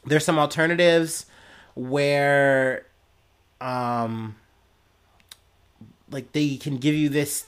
there's 0.05 0.25
some 0.25 0.39
alternatives 0.39 1.27
where 1.75 2.87
um 3.61 4.37
like 6.11 6.33
they 6.33 6.57
can 6.57 6.77
give 6.77 6.95
you 6.95 7.09
this 7.09 7.47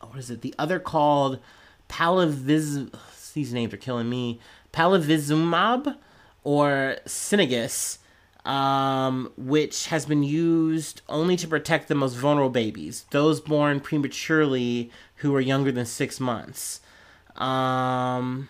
what 0.00 0.18
is 0.18 0.30
it? 0.30 0.40
The 0.40 0.54
other 0.58 0.78
called 0.78 1.40
palaviz 1.88 2.90
these 3.34 3.52
names 3.52 3.74
are 3.74 3.78
killing 3.78 4.08
me. 4.08 4.40
Palivizumab 4.72 5.96
or 6.42 6.96
Synagis 7.04 7.98
um, 8.46 9.32
which 9.36 9.86
has 9.86 10.06
been 10.06 10.22
used 10.22 11.02
only 11.08 11.36
to 11.36 11.48
protect 11.48 11.88
the 11.88 11.96
most 11.96 12.14
vulnerable 12.14 12.48
babies, 12.48 13.04
those 13.10 13.40
born 13.40 13.80
prematurely 13.80 14.90
who 15.16 15.34
are 15.34 15.40
younger 15.40 15.72
than 15.72 15.84
six 15.84 16.20
months. 16.20 16.80
Um, 17.40 18.48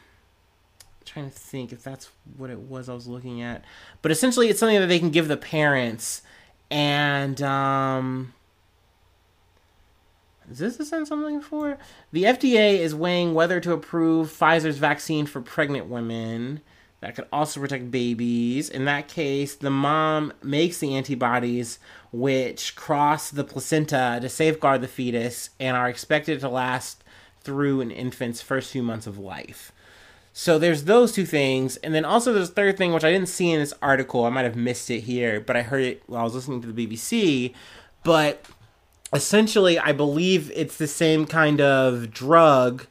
trying 1.04 1.30
to 1.30 1.36
think 1.36 1.72
if 1.72 1.82
that's 1.82 2.10
what 2.36 2.50
it 2.50 2.58
was 2.58 2.88
I 2.88 2.94
was 2.94 3.06
looking 3.06 3.42
at, 3.42 3.64
but 4.02 4.10
essentially 4.12 4.48
it's 4.48 4.60
something 4.60 4.80
that 4.80 4.86
they 4.86 4.98
can 4.98 5.10
give 5.10 5.28
the 5.28 5.36
parents, 5.36 6.22
and 6.70 7.40
um, 7.42 8.34
is 10.50 10.58
this 10.58 10.76
sentence 10.76 11.10
I'm 11.10 11.22
looking 11.22 11.40
for? 11.40 11.78
The 12.12 12.24
FDA 12.24 12.78
is 12.78 12.94
weighing 12.94 13.34
whether 13.34 13.60
to 13.60 13.72
approve 13.72 14.30
Pfizer's 14.30 14.78
vaccine 14.78 15.26
for 15.26 15.40
pregnant 15.40 15.86
women 15.86 16.60
that 17.00 17.14
could 17.14 17.26
also 17.32 17.60
protect 17.60 17.90
babies. 17.90 18.68
In 18.68 18.84
that 18.86 19.08
case, 19.08 19.54
the 19.54 19.70
mom 19.70 20.32
makes 20.42 20.78
the 20.78 20.94
antibodies 20.94 21.78
which 22.12 22.74
cross 22.74 23.30
the 23.30 23.44
placenta 23.44 24.18
to 24.20 24.28
safeguard 24.28 24.80
the 24.80 24.88
fetus 24.88 25.50
and 25.60 25.76
are 25.76 25.88
expected 25.88 26.40
to 26.40 26.48
last 26.48 27.04
through 27.46 27.80
an 27.80 27.90
infant's 27.90 28.42
first 28.42 28.72
few 28.72 28.82
months 28.82 29.06
of 29.06 29.18
life. 29.18 29.72
So 30.32 30.58
there's 30.58 30.84
those 30.84 31.12
two 31.12 31.24
things, 31.24 31.76
and 31.78 31.94
then 31.94 32.04
also 32.04 32.32
there's 32.32 32.50
a 32.50 32.52
third 32.52 32.76
thing 32.76 32.92
which 32.92 33.04
I 33.04 33.10
didn't 33.10 33.30
see 33.30 33.52
in 33.52 33.60
this 33.60 33.72
article. 33.80 34.26
I 34.26 34.28
might 34.28 34.44
have 34.44 34.56
missed 34.56 34.90
it 34.90 35.00
here, 35.00 35.40
but 35.40 35.56
I 35.56 35.62
heard 35.62 35.82
it 35.82 36.02
while 36.06 36.20
I 36.20 36.24
was 36.24 36.34
listening 36.34 36.60
to 36.60 36.70
the 36.70 36.86
BBC. 36.86 37.54
But 38.02 38.44
essentially, 39.14 39.78
I 39.78 39.92
believe 39.92 40.50
it's 40.54 40.76
the 40.76 40.88
same 40.88 41.24
kind 41.24 41.62
of 41.62 42.10
drug 42.10 42.86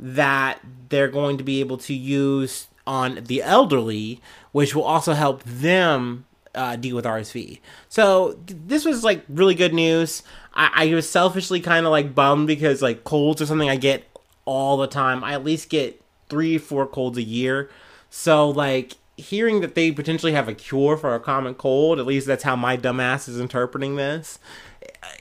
that 0.00 0.60
they're 0.88 1.08
going 1.08 1.36
to 1.36 1.44
be 1.44 1.60
able 1.60 1.76
to 1.78 1.92
use 1.92 2.68
on 2.86 3.24
the 3.24 3.42
elderly, 3.42 4.22
which 4.52 4.74
will 4.74 4.84
also 4.84 5.12
help 5.12 5.42
them 5.42 6.24
uh, 6.56 6.74
deal 6.76 6.96
with 6.96 7.04
RSV. 7.04 7.60
So 7.88 8.38
this 8.46 8.84
was 8.84 9.04
like 9.04 9.24
really 9.28 9.54
good 9.54 9.74
news. 9.74 10.22
I, 10.54 10.70
I 10.74 10.94
was 10.94 11.08
selfishly 11.08 11.60
kind 11.60 11.86
of 11.86 11.92
like 11.92 12.14
bummed 12.14 12.46
because 12.48 12.82
like 12.82 13.04
colds 13.04 13.40
are 13.40 13.46
something 13.46 13.68
I 13.68 13.76
get 13.76 14.04
all 14.44 14.76
the 14.76 14.86
time. 14.86 15.22
I 15.22 15.34
at 15.34 15.44
least 15.44 15.68
get 15.68 16.02
three, 16.28 16.58
four 16.58 16.86
colds 16.86 17.18
a 17.18 17.22
year. 17.22 17.70
So 18.10 18.48
like 18.48 18.94
hearing 19.16 19.60
that 19.60 19.74
they 19.74 19.92
potentially 19.92 20.32
have 20.32 20.48
a 20.48 20.54
cure 20.54 20.96
for 20.96 21.14
a 21.14 21.20
common 21.20 21.54
cold, 21.54 21.98
at 21.98 22.06
least 22.06 22.26
that's 22.26 22.42
how 22.42 22.56
my 22.56 22.76
dumbass 22.76 23.28
is 23.28 23.38
interpreting 23.38 23.96
this. 23.96 24.38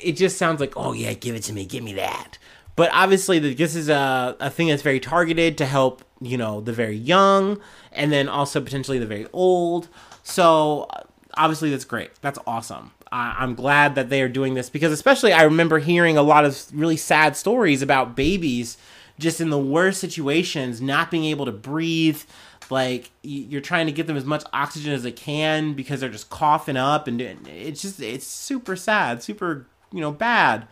It 0.01 0.13
just 0.13 0.37
sounds 0.37 0.59
like, 0.59 0.73
oh 0.75 0.93
yeah, 0.93 1.13
give 1.13 1.35
it 1.35 1.43
to 1.43 1.53
me, 1.53 1.65
give 1.65 1.83
me 1.83 1.93
that. 1.93 2.37
But 2.75 2.89
obviously, 2.91 3.39
this 3.39 3.73
is 3.73 3.87
a, 3.87 4.35
a 4.39 4.49
thing 4.49 4.67
that's 4.67 4.81
very 4.81 4.99
targeted 4.99 5.57
to 5.59 5.65
help, 5.65 6.03
you 6.19 6.37
know, 6.37 6.59
the 6.59 6.73
very 6.73 6.97
young 6.97 7.59
and 7.93 8.11
then 8.11 8.27
also 8.27 8.59
potentially 8.59 8.99
the 8.99 9.05
very 9.05 9.27
old. 9.31 9.87
So 10.23 10.89
obviously, 11.37 11.69
that's 11.69 11.85
great. 11.85 12.11
That's 12.21 12.39
awesome. 12.45 12.91
I, 13.11 13.35
I'm 13.39 13.55
glad 13.55 13.95
that 13.95 14.09
they 14.09 14.21
are 14.21 14.29
doing 14.29 14.53
this 14.53 14.69
because, 14.69 14.91
especially, 14.91 15.33
I 15.33 15.43
remember 15.43 15.79
hearing 15.79 16.17
a 16.17 16.21
lot 16.21 16.45
of 16.45 16.65
really 16.73 16.97
sad 16.97 17.35
stories 17.35 17.81
about 17.81 18.15
babies 18.15 18.77
just 19.17 19.39
in 19.39 19.49
the 19.49 19.59
worst 19.59 20.01
situations, 20.01 20.81
not 20.81 21.11
being 21.11 21.25
able 21.25 21.45
to 21.45 21.51
breathe. 21.51 22.21
Like 22.69 23.11
you're 23.21 23.61
trying 23.61 23.85
to 23.85 23.91
get 23.91 24.07
them 24.07 24.17
as 24.17 24.25
much 24.25 24.43
oxygen 24.51 24.91
as 24.91 25.03
they 25.03 25.11
can 25.11 25.73
because 25.73 25.99
they're 25.99 26.09
just 26.09 26.29
coughing 26.29 26.77
up, 26.77 27.07
and 27.07 27.21
it's 27.21 27.81
just 27.81 28.01
it's 28.01 28.25
super 28.25 28.75
sad, 28.75 29.21
super 29.21 29.67
you 29.91 30.01
know 30.01 30.11
bad. 30.11 30.67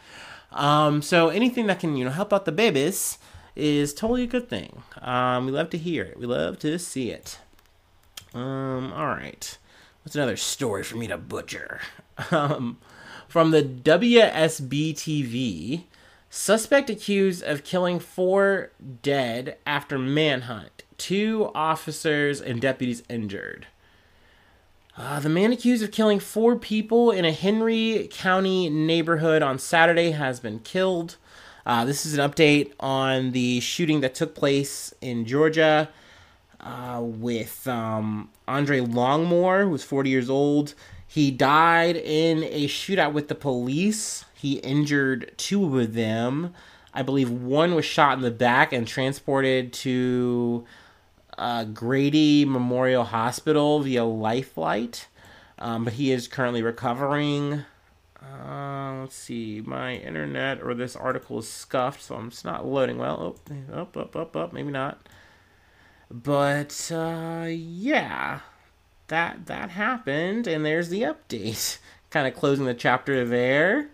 Um, 0.51 1.01
so 1.01 1.29
anything 1.29 1.67
that 1.67 1.79
can 1.79 1.96
you 1.96 2.03
know 2.05 2.12
help 2.12 2.34
out 2.34 2.46
the 2.46 2.51
babies 2.51 3.20
is 3.55 3.93
totally 3.93 4.24
a 4.24 4.27
good 4.27 4.50
thing. 4.50 4.82
Um, 5.01 5.46
we 5.46 5.51
love 5.51 5.70
to 5.72 5.77
hear 5.77 6.03
it. 6.03 6.17
We 6.17 6.25
love 6.25 6.58
to 6.60 6.79
see 6.79 7.12
it. 7.12 7.38
Um, 8.34 8.91
all 8.93 9.08
right. 9.08 9.58
What's 10.03 10.15
another 10.15 10.38
story 10.38 10.83
for 10.83 10.98
me 10.98 11.07
to 11.07 11.17
butcher? 11.17 11.81
Um, 12.29 12.77
from 13.27 13.50
the 13.50 13.63
WSB 13.63 14.91
TV, 14.93 15.86
Suspect 16.36 16.89
accused 16.89 17.43
of 17.43 17.63
killing 17.63 18.00
four 18.00 18.72
dead 19.03 19.57
after 19.67 20.00
manhunt. 20.00 20.81
Two 20.98 21.51
officers 21.53 22.41
and 22.41 22.60
deputies 22.60 23.03
injured. 23.07 23.67
Uh, 24.98 25.19
the 25.19 25.29
man 25.29 25.51
accused 25.51 25.83
of 25.83 25.91
killing 25.91 26.19
four 26.19 26.55
people 26.55 27.12
in 27.12 27.24
a 27.24 27.31
Henry 27.31 28.07
County 28.12 28.67
neighborhood 28.67 29.43
on 29.43 29.60
Saturday 29.60 30.10
has 30.10 30.39
been 30.39 30.57
killed. 30.57 31.17
Uh, 31.67 31.86
this 31.86 32.03
is 32.03 32.17
an 32.17 32.31
update 32.31 32.72
on 32.79 33.31
the 33.31 33.60
shooting 33.60 34.01
that 34.01 34.15
took 34.15 34.33
place 34.33 34.91
in 35.01 35.25
Georgia 35.25 35.89
uh, 36.63 37.01
with 37.03 37.67
um, 37.67 38.29
Andre 38.48 38.79
Longmore, 38.79 39.63
who 39.63 39.70
was 39.70 39.84
40 39.84 40.10
years 40.10 40.29
old. 40.29 40.74
He 41.05 41.29
died 41.29 41.96
in 41.96 42.43
a 42.43 42.67
shootout 42.67 43.13
with 43.13 43.27
the 43.27 43.36
police. 43.36 44.25
He 44.34 44.53
injured 44.60 45.34
two 45.38 45.79
of 45.79 45.93
them. 45.93 46.53
I 46.93 47.01
believe 47.01 47.29
one 47.29 47.75
was 47.75 47.86
shot 47.86 48.17
in 48.17 48.24
the 48.24 48.32
back 48.32 48.72
and 48.72 48.88
transported 48.88 49.74
to 49.74 50.65
uh, 51.38 51.65
Grady 51.65 52.46
Memorial 52.46 53.03
Hospital 53.03 53.79
via 53.82 54.05
life 54.05 54.53
flight, 54.53 55.08
um, 55.60 55.84
but 55.84 55.93
he 55.93 56.12
is 56.12 56.27
currently 56.27 56.62
recovering. 56.62 57.63
Uh, 58.22 59.00
let's 59.01 59.15
see, 59.15 59.62
my 59.65 59.96
internet 59.96 60.62
or 60.62 60.74
this 60.74 60.96
article 60.96 61.39
is 61.39 61.50
scuffed, 61.50 62.01
so 62.01 62.15
I'm 62.15 62.29
just 62.29 62.46
not 62.46 62.65
loading 62.65 62.98
well. 62.98 63.36
Oh, 63.50 63.82
up, 63.82 63.98
up, 63.98 64.15
up, 64.15 64.36
up, 64.36 64.53
maybe 64.53 64.72
not. 64.72 65.08
But 66.10 66.91
uh, 66.91 67.48
yeah, 67.50 68.39
that 69.07 69.45
that 69.48 69.72
happened, 69.72 70.48
and 70.48 70.65
there's 70.65 70.89
the 70.89 71.01
update. 71.01 71.77
kind 72.13 72.27
of 72.27 72.36
closing 72.36 72.65
the 72.65 72.75
chapter 72.75 73.25
there. 73.25 73.89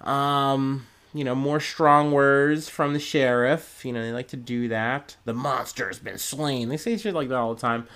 Um, 0.00 0.86
you 1.12 1.22
know, 1.22 1.34
more 1.34 1.60
strong 1.60 2.12
words 2.12 2.68
from 2.68 2.94
the 2.94 2.98
sheriff. 2.98 3.84
You 3.84 3.92
know, 3.92 4.02
they 4.02 4.12
like 4.12 4.28
to 4.28 4.36
do 4.36 4.68
that. 4.68 5.16
The 5.24 5.34
monster 5.34 5.86
has 5.86 5.98
been 5.98 6.18
slain. 6.18 6.68
They 6.68 6.76
say 6.78 6.96
shit 6.96 7.14
like 7.14 7.28
that 7.28 7.36
all 7.36 7.54
the 7.54 7.60
time. 7.60 7.86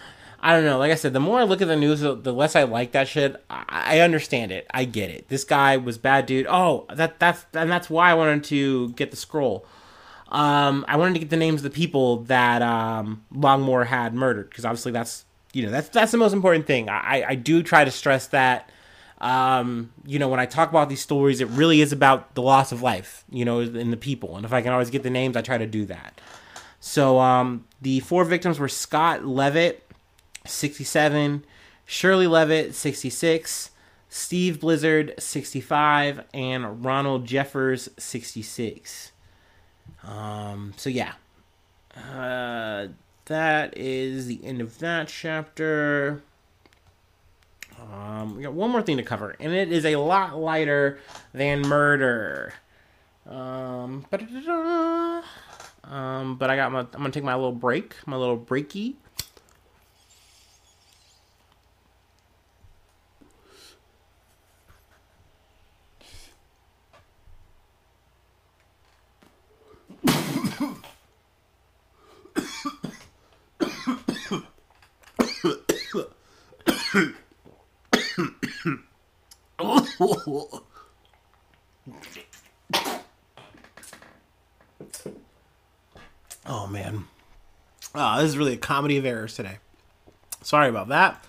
I 0.43 0.55
don't 0.55 0.65
know. 0.65 0.79
Like 0.79 0.93
I 0.93 0.95
said, 0.95 1.13
the 1.13 1.21
more 1.21 1.39
I 1.39 1.45
look 1.45 1.61
at 1.61 1.69
the 1.69 1.77
news, 1.77 2.01
the 2.01 2.15
less 2.33 2.57
I 2.57 2.63
like 2.63 2.93
that 2.93 3.09
shit. 3.09 3.43
I, 3.51 4.01
understand 4.01 4.53
it. 4.53 4.67
I 4.73 4.85
get 4.85 5.11
it. 5.11 5.29
This 5.29 5.45
guy 5.45 5.77
was 5.77 5.99
bad, 5.99 6.25
dude. 6.25 6.47
Oh, 6.49 6.87
that 6.95 7.21
that's 7.21 7.45
and 7.53 7.71
that's 7.71 7.91
why 7.91 8.11
I 8.11 8.15
wanted 8.15 8.45
to 8.45 8.91
get 8.93 9.11
the 9.11 9.19
scroll. 9.19 9.67
Um, 10.31 10.85
I 10.89 10.97
wanted 10.97 11.15
to 11.15 11.21
get 11.21 11.31
the 11.31 11.37
names 11.37 11.61
of 11.61 11.65
the 11.65 11.77
people 11.77 12.19
that 12.25 12.63
um, 12.63 13.25
Longmore 13.35 13.87
had 13.87 14.15
murdered 14.15 14.49
because 14.49 14.65
obviously 14.65 14.93
that's 14.93 15.25
you 15.53 15.65
know 15.65 15.71
that's 15.71 15.89
that's 15.89 16.13
the 16.13 16.19
most 16.19 16.33
important 16.33 16.67
thing. 16.67 16.89
I 16.89 17.25
I 17.29 17.35
do 17.35 17.63
try 17.63 17.85
to 17.85 17.91
stress 17.91 18.29
that 18.29 18.71
um, 19.21 19.93
you 20.07 20.19
know, 20.19 20.29
when 20.29 20.41
I 20.41 20.47
talk 20.47 20.71
about 20.71 20.89
these 20.89 21.01
stories, 21.01 21.41
it 21.41 21.49
really 21.49 21.81
is 21.81 21.93
about 21.93 22.35
the 22.35 22.43
loss 22.43 22.73
of 22.73 22.81
life, 22.81 23.25
you 23.31 23.45
know, 23.45 23.61
in 23.61 23.91
the 23.91 23.97
people. 23.97 24.37
And 24.37 24.47
if 24.47 24.53
I 24.53 24.63
can 24.63 24.73
always 24.73 24.91
get 24.91 25.03
the 25.03 25.11
names, 25.11 25.37
I 25.37 25.43
try 25.43 25.59
to 25.59 25.67
do 25.67 25.85
that. 25.87 26.21
So 26.81 27.19
um, 27.19 27.67
the 27.83 28.01
four 28.01 28.25
victims 28.25 28.59
were 28.59 28.69
Scott 28.69 29.27
Levitt, 29.27 29.87
67, 30.47 31.45
Shirley 31.85 32.27
Levitt, 32.27 32.75
66, 32.75 33.71
Steve 34.09 34.59
Blizzard, 34.59 35.15
65, 35.19 36.25
and 36.33 36.83
Ronald 36.83 37.27
Jeffers, 37.27 37.91
66. 37.99 39.13
Um, 40.05 40.75
so 40.77 40.91
yeah. 40.91 41.13
Uh, 41.97 42.89
that 43.27 43.77
is 43.77 44.27
the 44.27 44.45
end 44.45 44.61
of 44.61 44.79
that 44.79 45.09
chapter. 45.09 46.23
Um, 47.81 48.37
we 48.37 48.43
got 48.43 48.53
one 48.53 48.71
more 48.71 48.83
thing 48.83 48.97
to 48.99 49.03
cover, 49.03 49.35
and 49.41 49.53
it 49.53 49.73
is 49.73 49.85
a 49.85 49.97
lot 49.97 50.39
lighter 50.39 50.99
than 51.33 51.63
murder. 51.63 52.53
Um, 53.27 54.05
um, 55.85 56.37
but 56.37 56.51
I 56.51 56.57
got 56.57 56.73
my. 56.73 56.81
I'm 56.81 56.87
gonna 56.93 57.11
take 57.11 57.25
my 57.25 57.35
little 57.35 57.53
break, 57.53 57.95
my 58.07 58.17
little 58.17 58.39
breaky. 58.39 58.97
oh 86.47 86.67
man. 86.71 87.05
This 88.21 88.31
is 88.31 88.39
really 88.39 88.55
a 88.55 88.59
comedy 88.59 88.99
of 88.99 89.07
errors 89.07 89.35
today. 89.35 89.59
Sorry 90.43 90.69
about 90.69 90.89
that. 90.89 91.25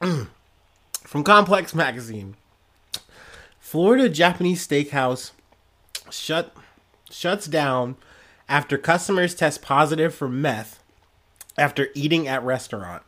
From 1.04 1.24
Complex 1.24 1.74
Magazine. 1.74 2.36
Florida 3.58 4.10
Japanese 4.10 4.66
steakhouse 4.66 5.30
shut 6.10 6.54
shuts 7.10 7.46
down 7.46 7.96
after 8.46 8.76
customers 8.76 9.34
test 9.34 9.62
positive 9.62 10.14
for 10.14 10.28
meth 10.28 10.82
after 11.56 11.88
eating 11.94 12.28
at 12.28 12.42
restaurant. 12.42 13.02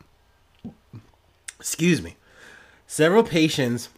Excuse 1.60 2.00
me. 2.00 2.16
Several 2.86 3.22
patients 3.22 3.90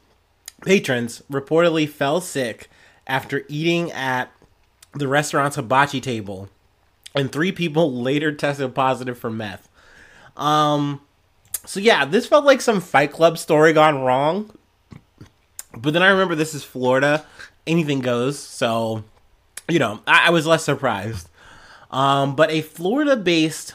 patrons 0.64 1.22
reportedly 1.30 1.88
fell 1.88 2.20
sick 2.20 2.68
after 3.06 3.44
eating 3.48 3.92
at 3.92 4.32
the 4.94 5.06
restaurant's 5.06 5.56
hibachi 5.56 6.00
table, 6.00 6.48
and 7.18 7.30
three 7.30 7.52
people 7.52 7.92
later 8.02 8.32
tested 8.32 8.75
positive 8.75 9.18
for 9.18 9.30
meth. 9.30 9.68
Um, 10.37 11.00
so 11.64 11.80
yeah, 11.80 12.04
this 12.04 12.26
felt 12.26 12.44
like 12.44 12.60
some 12.60 12.80
Fight 12.80 13.12
Club 13.12 13.37
story 13.37 13.72
gone 13.72 14.02
wrong. 14.02 14.50
But 15.76 15.92
then 15.92 16.02
I 16.02 16.08
remember 16.08 16.34
this 16.34 16.54
is 16.54 16.64
Florida, 16.64 17.26
anything 17.66 18.00
goes. 18.00 18.38
So, 18.38 19.04
you 19.68 19.78
know, 19.78 20.00
I, 20.06 20.28
I 20.28 20.30
was 20.30 20.46
less 20.46 20.64
surprised. 20.64 21.28
Um, 21.90 22.34
but 22.37 22.50
a 22.50 22.62
Florida-based 22.62 23.75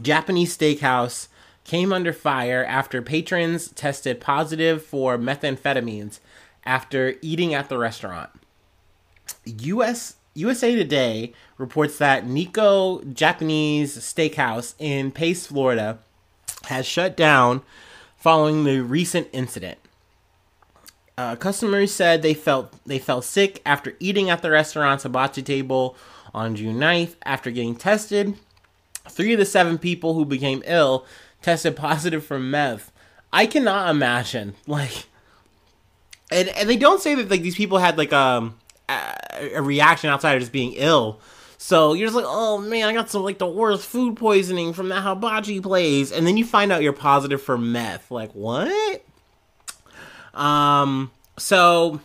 Japanese 0.00 0.56
steakhouse 0.56 1.28
came 1.64 1.92
under 1.92 2.12
fire 2.12 2.64
after 2.64 3.02
patrons 3.02 3.68
tested 3.70 4.20
positive 4.20 4.84
for 4.84 5.18
methamphetamines 5.18 6.20
after 6.64 7.14
eating 7.22 7.54
at 7.54 7.68
the 7.68 7.78
restaurant. 7.78 8.30
US 9.46 10.16
USA 10.40 10.74
Today 10.74 11.32
reports 11.58 11.98
that 11.98 12.26
Nikko 12.26 13.02
Japanese 13.04 13.96
Steakhouse 13.98 14.74
in 14.78 15.12
Pace, 15.12 15.46
Florida, 15.46 15.98
has 16.66 16.86
shut 16.86 17.16
down 17.16 17.62
following 18.16 18.64
the 18.64 18.80
recent 18.80 19.28
incident. 19.32 19.78
Uh, 21.16 21.36
customers 21.36 21.92
said 21.92 22.22
they 22.22 22.32
felt 22.32 22.74
they 22.86 22.98
fell 22.98 23.20
sick 23.20 23.60
after 23.66 23.94
eating 24.00 24.30
at 24.30 24.40
the 24.40 24.50
restaurant's 24.50 25.02
hibachi 25.02 25.42
table 25.42 25.94
on 26.32 26.56
June 26.56 26.78
9th 26.78 27.16
after 27.24 27.50
getting 27.50 27.76
tested. 27.76 28.36
Three 29.08 29.34
of 29.34 29.38
the 29.38 29.44
seven 29.44 29.76
people 29.76 30.14
who 30.14 30.24
became 30.24 30.62
ill 30.64 31.04
tested 31.42 31.76
positive 31.76 32.24
for 32.24 32.38
meth. 32.38 32.90
I 33.32 33.46
cannot 33.46 33.90
imagine 33.90 34.54
like, 34.66 35.06
and 36.30 36.48
and 36.48 36.68
they 36.68 36.76
don't 36.76 37.02
say 37.02 37.14
that 37.14 37.30
like 37.30 37.42
these 37.42 37.56
people 37.56 37.78
had 37.78 37.98
like 37.98 38.12
um 38.12 38.59
a, 39.54 39.62
reaction 39.62 40.10
outside 40.10 40.34
of 40.34 40.40
just 40.40 40.52
being 40.52 40.74
ill. 40.74 41.20
So 41.58 41.92
you're 41.92 42.06
just 42.06 42.16
like, 42.16 42.24
oh 42.26 42.58
man, 42.58 42.88
I 42.88 42.92
got 42.92 43.10
some 43.10 43.22
like 43.22 43.38
the 43.38 43.46
worst 43.46 43.86
food 43.86 44.16
poisoning 44.16 44.72
from 44.72 44.88
that 44.88 45.02
hibachi 45.02 45.60
place, 45.60 46.10
and 46.10 46.26
then 46.26 46.36
you 46.36 46.44
find 46.44 46.72
out 46.72 46.82
you're 46.82 46.92
positive 46.92 47.42
for 47.42 47.58
meth. 47.58 48.10
Like 48.10 48.32
what? 48.32 49.04
Um, 50.32 51.10
so 51.36 52.00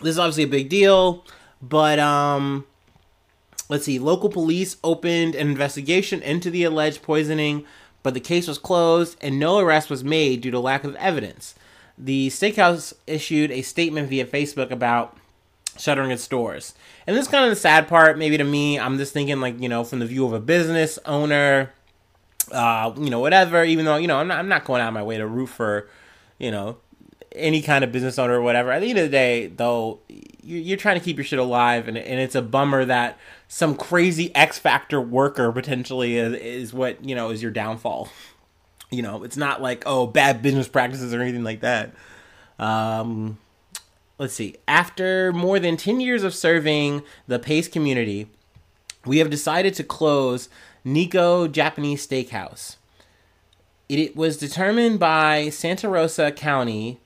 this 0.00 0.10
is 0.10 0.18
obviously 0.18 0.44
a 0.44 0.48
big 0.48 0.68
deal, 0.68 1.24
but 1.60 1.98
um, 1.98 2.66
let's 3.68 3.84
see. 3.84 3.98
Local 3.98 4.28
police 4.28 4.76
opened 4.82 5.34
an 5.34 5.48
investigation 5.48 6.22
into 6.22 6.50
the 6.50 6.64
alleged 6.64 7.02
poisoning, 7.02 7.64
but 8.02 8.14
the 8.14 8.20
case 8.20 8.48
was 8.48 8.58
closed 8.58 9.16
and 9.20 9.38
no 9.38 9.58
arrest 9.58 9.90
was 9.90 10.04
made 10.04 10.40
due 10.40 10.50
to 10.50 10.60
lack 10.60 10.84
of 10.84 10.94
evidence. 10.96 11.54
The 11.96 12.28
steakhouse 12.28 12.94
issued 13.06 13.50
a 13.50 13.62
statement 13.62 14.08
via 14.08 14.24
Facebook 14.24 14.70
about 14.70 15.16
shuttering 15.78 16.10
its 16.10 16.26
doors. 16.28 16.74
And 17.06 17.16
this 17.16 17.26
is 17.26 17.30
kind 17.30 17.44
of 17.44 17.50
the 17.50 17.56
sad 17.56 17.88
part, 17.88 18.18
maybe 18.18 18.36
to 18.36 18.44
me. 18.44 18.78
I'm 18.78 18.98
just 18.98 19.12
thinking, 19.12 19.40
like, 19.40 19.60
you 19.60 19.68
know, 19.68 19.84
from 19.84 20.00
the 20.00 20.06
view 20.06 20.26
of 20.26 20.32
a 20.32 20.40
business 20.40 20.98
owner, 21.06 21.72
uh, 22.52 22.92
you 22.96 23.10
know, 23.10 23.20
whatever, 23.20 23.64
even 23.64 23.84
though, 23.84 23.96
you 23.96 24.08
know, 24.08 24.18
I'm 24.18 24.28
not, 24.28 24.38
I'm 24.38 24.48
not 24.48 24.64
going 24.64 24.82
out 24.82 24.88
of 24.88 24.94
my 24.94 25.02
way 25.02 25.16
to 25.16 25.26
root 25.26 25.46
for, 25.46 25.88
you 26.38 26.50
know, 26.50 26.78
any 27.32 27.62
kind 27.62 27.84
of 27.84 27.92
business 27.92 28.18
owner 28.18 28.34
or 28.34 28.42
whatever. 28.42 28.72
At 28.72 28.80
the 28.80 28.90
end 28.90 28.98
of 28.98 29.04
the 29.04 29.10
day, 29.10 29.46
though, 29.46 30.00
you're 30.42 30.78
trying 30.78 30.98
to 30.98 31.04
keep 31.04 31.16
your 31.16 31.24
shit 31.24 31.38
alive, 31.38 31.88
and, 31.88 31.96
and 31.96 32.20
it's 32.20 32.34
a 32.34 32.42
bummer 32.42 32.84
that 32.86 33.18
some 33.48 33.76
crazy 33.76 34.34
X 34.34 34.58
Factor 34.58 35.00
worker 35.00 35.52
potentially 35.52 36.16
is, 36.16 36.34
is 36.34 36.74
what, 36.74 37.04
you 37.04 37.14
know, 37.14 37.30
is 37.30 37.42
your 37.42 37.52
downfall. 37.52 38.08
You 38.90 39.02
know, 39.02 39.24
it's 39.24 39.36
not 39.36 39.60
like, 39.60 39.82
oh, 39.84 40.06
bad 40.06 40.40
business 40.40 40.66
practices 40.68 41.12
or 41.12 41.20
anything 41.20 41.44
like 41.44 41.60
that. 41.60 41.92
Um, 42.58 43.36
let's 44.18 44.34
see. 44.34 44.56
After 44.66 45.32
more 45.32 45.58
than 45.58 45.76
10 45.76 46.00
years 46.00 46.22
of 46.22 46.34
serving 46.34 47.02
the 47.26 47.38
Pace 47.38 47.68
community, 47.68 48.28
we 49.04 49.18
have 49.18 49.30
decided 49.30 49.74
to 49.74 49.84
close 49.84 50.48
Nikko 50.84 51.48
Japanese 51.48 52.06
Steakhouse. 52.06 52.76
It 53.88 54.16
was 54.16 54.36
determined 54.36 54.98
by 54.98 55.48
Santa 55.48 55.88
Rosa 55.88 56.30
County 56.30 57.00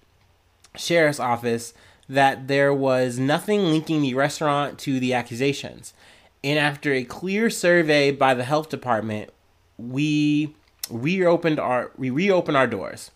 Sheriff's 0.76 1.20
Office 1.20 1.74
that 2.08 2.48
there 2.48 2.74
was 2.74 3.18
nothing 3.18 3.66
linking 3.66 4.02
the 4.02 4.14
restaurant 4.14 4.78
to 4.80 4.98
the 4.98 5.14
accusations. 5.14 5.94
And 6.42 6.58
after 6.58 6.92
a 6.92 7.04
clear 7.04 7.50
survey 7.50 8.10
by 8.10 8.34
the 8.34 8.44
health 8.44 8.68
department, 8.68 9.30
we 9.78 10.54
reopened 10.90 11.60
our 11.60 11.92
we 11.96 12.10
reopened 12.10 12.56
our 12.56 12.66
doors. 12.66 13.10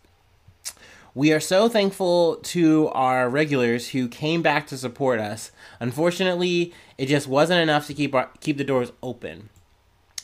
We 1.17 1.33
are 1.33 1.41
so 1.41 1.71
thankful 1.71 2.37
to 2.43 2.89
our 2.89 3.31
regulars 3.31 3.89
who 3.89 4.07
came 4.07 4.43
back 4.43 4.67
to 4.67 4.77
support 4.77 5.19
us. 5.19 5.51
Unfortunately, 5.81 6.75
it 6.99 7.07
just 7.07 7.27
wasn't 7.27 7.63
enough 7.63 7.87
to 7.87 7.95
keep 7.95 8.15
our, 8.15 8.29
keep 8.41 8.59
the 8.59 8.65
doors 8.65 8.93
open. 9.03 9.49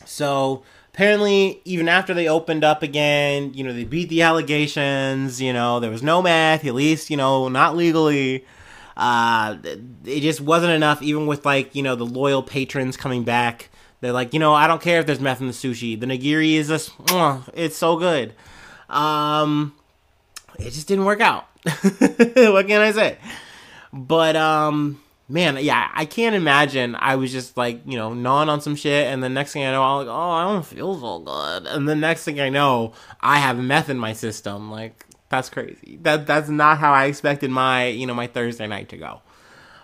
So 0.04 0.64
apparently 0.92 1.62
even 1.64 1.88
after 1.88 2.12
they 2.12 2.28
opened 2.28 2.62
up 2.62 2.82
again 2.82 3.54
you 3.54 3.64
know 3.64 3.72
they 3.72 3.84
beat 3.84 4.10
the 4.10 4.20
allegations 4.20 5.40
you 5.40 5.50
know 5.50 5.80
there 5.80 5.90
was 5.90 6.02
no 6.02 6.20
meth 6.20 6.66
at 6.66 6.74
least 6.74 7.08
you 7.08 7.16
know 7.16 7.48
not 7.48 7.74
legally 7.74 8.44
uh 8.98 9.56
it 10.04 10.20
just 10.20 10.42
wasn't 10.42 10.70
enough 10.70 11.00
even 11.00 11.26
with 11.26 11.46
like 11.46 11.74
you 11.74 11.82
know 11.82 11.96
the 11.96 12.04
loyal 12.04 12.42
patrons 12.42 12.94
coming 12.94 13.24
back 13.24 13.70
they're 14.02 14.12
like 14.12 14.34
you 14.34 14.38
know 14.38 14.52
i 14.52 14.66
don't 14.66 14.82
care 14.82 15.00
if 15.00 15.06
there's 15.06 15.18
meth 15.18 15.40
in 15.40 15.46
the 15.46 15.54
sushi 15.54 15.98
the 15.98 16.04
nigiri 16.04 16.56
is 16.56 16.68
just 16.68 16.90
it's 17.54 17.78
so 17.78 17.96
good 17.96 18.34
um 18.90 19.72
it 20.58 20.70
just 20.70 20.88
didn't 20.88 21.04
work 21.04 21.20
out 21.20 21.46
what 21.64 22.66
can 22.66 22.80
i 22.80 22.92
say 22.92 23.18
but 23.92 24.36
um 24.36 25.00
man, 25.32 25.56
yeah, 25.60 25.90
I 25.94 26.04
can't 26.04 26.34
imagine. 26.34 26.94
I 26.98 27.16
was 27.16 27.32
just 27.32 27.56
like, 27.56 27.80
you 27.86 27.96
know, 27.96 28.12
gnawing 28.12 28.48
on 28.48 28.60
some 28.60 28.76
shit, 28.76 29.06
and 29.06 29.22
the 29.22 29.28
next 29.28 29.52
thing 29.52 29.64
I 29.64 29.72
know, 29.72 29.82
I'm 29.82 30.06
like, 30.06 30.14
oh, 30.14 30.30
I 30.30 30.44
don't 30.44 30.64
feel 30.64 31.00
so 31.00 31.18
good, 31.20 31.66
and 31.66 31.88
the 31.88 31.96
next 31.96 32.24
thing 32.24 32.40
I 32.40 32.50
know, 32.50 32.92
I 33.20 33.38
have 33.38 33.58
meth 33.58 33.88
in 33.88 33.98
my 33.98 34.12
system. 34.12 34.70
Like, 34.70 35.06
that's 35.28 35.48
crazy. 35.48 35.98
That 36.02 36.26
that's 36.26 36.48
not 36.48 36.78
how 36.78 36.92
I 36.92 37.06
expected 37.06 37.50
my, 37.50 37.86
you 37.86 38.06
know, 38.06 38.14
my 38.14 38.26
Thursday 38.26 38.66
night 38.66 38.90
to 38.90 38.98
go. 38.98 39.22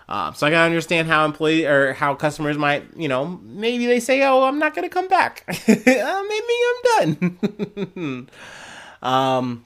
Uh, 0.07 0.31
so 0.33 0.47
I 0.47 0.49
can 0.49 0.59
understand 0.59 1.07
how 1.07 1.25
employee 1.25 1.65
or 1.65 1.93
how 1.93 2.15
customers 2.15 2.57
might, 2.57 2.83
you 2.95 3.07
know, 3.07 3.39
maybe 3.43 3.85
they 3.85 3.99
say, 3.99 4.23
"Oh, 4.23 4.43
I'm 4.43 4.59
not 4.59 4.73
gonna 4.75 4.89
come 4.89 5.07
back. 5.07 5.43
uh, 5.49 5.53
maybe 5.67 6.53
I'm 6.69 7.15
done." 7.17 8.29
um, 9.01 9.65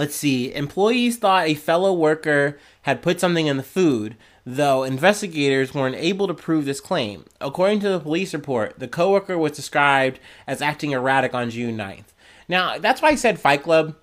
let's 0.00 0.16
see. 0.16 0.50
Employees 0.54 1.18
thought 1.18 1.46
a 1.46 1.52
fellow 1.52 1.92
worker 1.92 2.58
had 2.82 3.02
put 3.02 3.20
something 3.20 3.46
in 3.46 3.58
the 3.58 3.62
food, 3.62 4.16
though 4.46 4.82
investigators 4.82 5.74
weren't 5.74 5.94
able 5.94 6.26
to 6.26 6.32
prove 6.32 6.64
this 6.64 6.80
claim. 6.80 7.26
According 7.38 7.80
to 7.80 7.90
the 7.90 8.00
police 8.00 8.32
report, 8.32 8.78
the 8.78 8.88
coworker 8.88 9.36
was 9.36 9.52
described 9.52 10.18
as 10.46 10.62
acting 10.62 10.92
erratic 10.92 11.34
on 11.34 11.50
June 11.50 11.76
9th. 11.76 12.14
Now, 12.48 12.78
that's 12.78 13.02
why 13.02 13.10
I 13.10 13.14
said 13.14 13.38
Fight 13.38 13.62
Club 13.62 13.94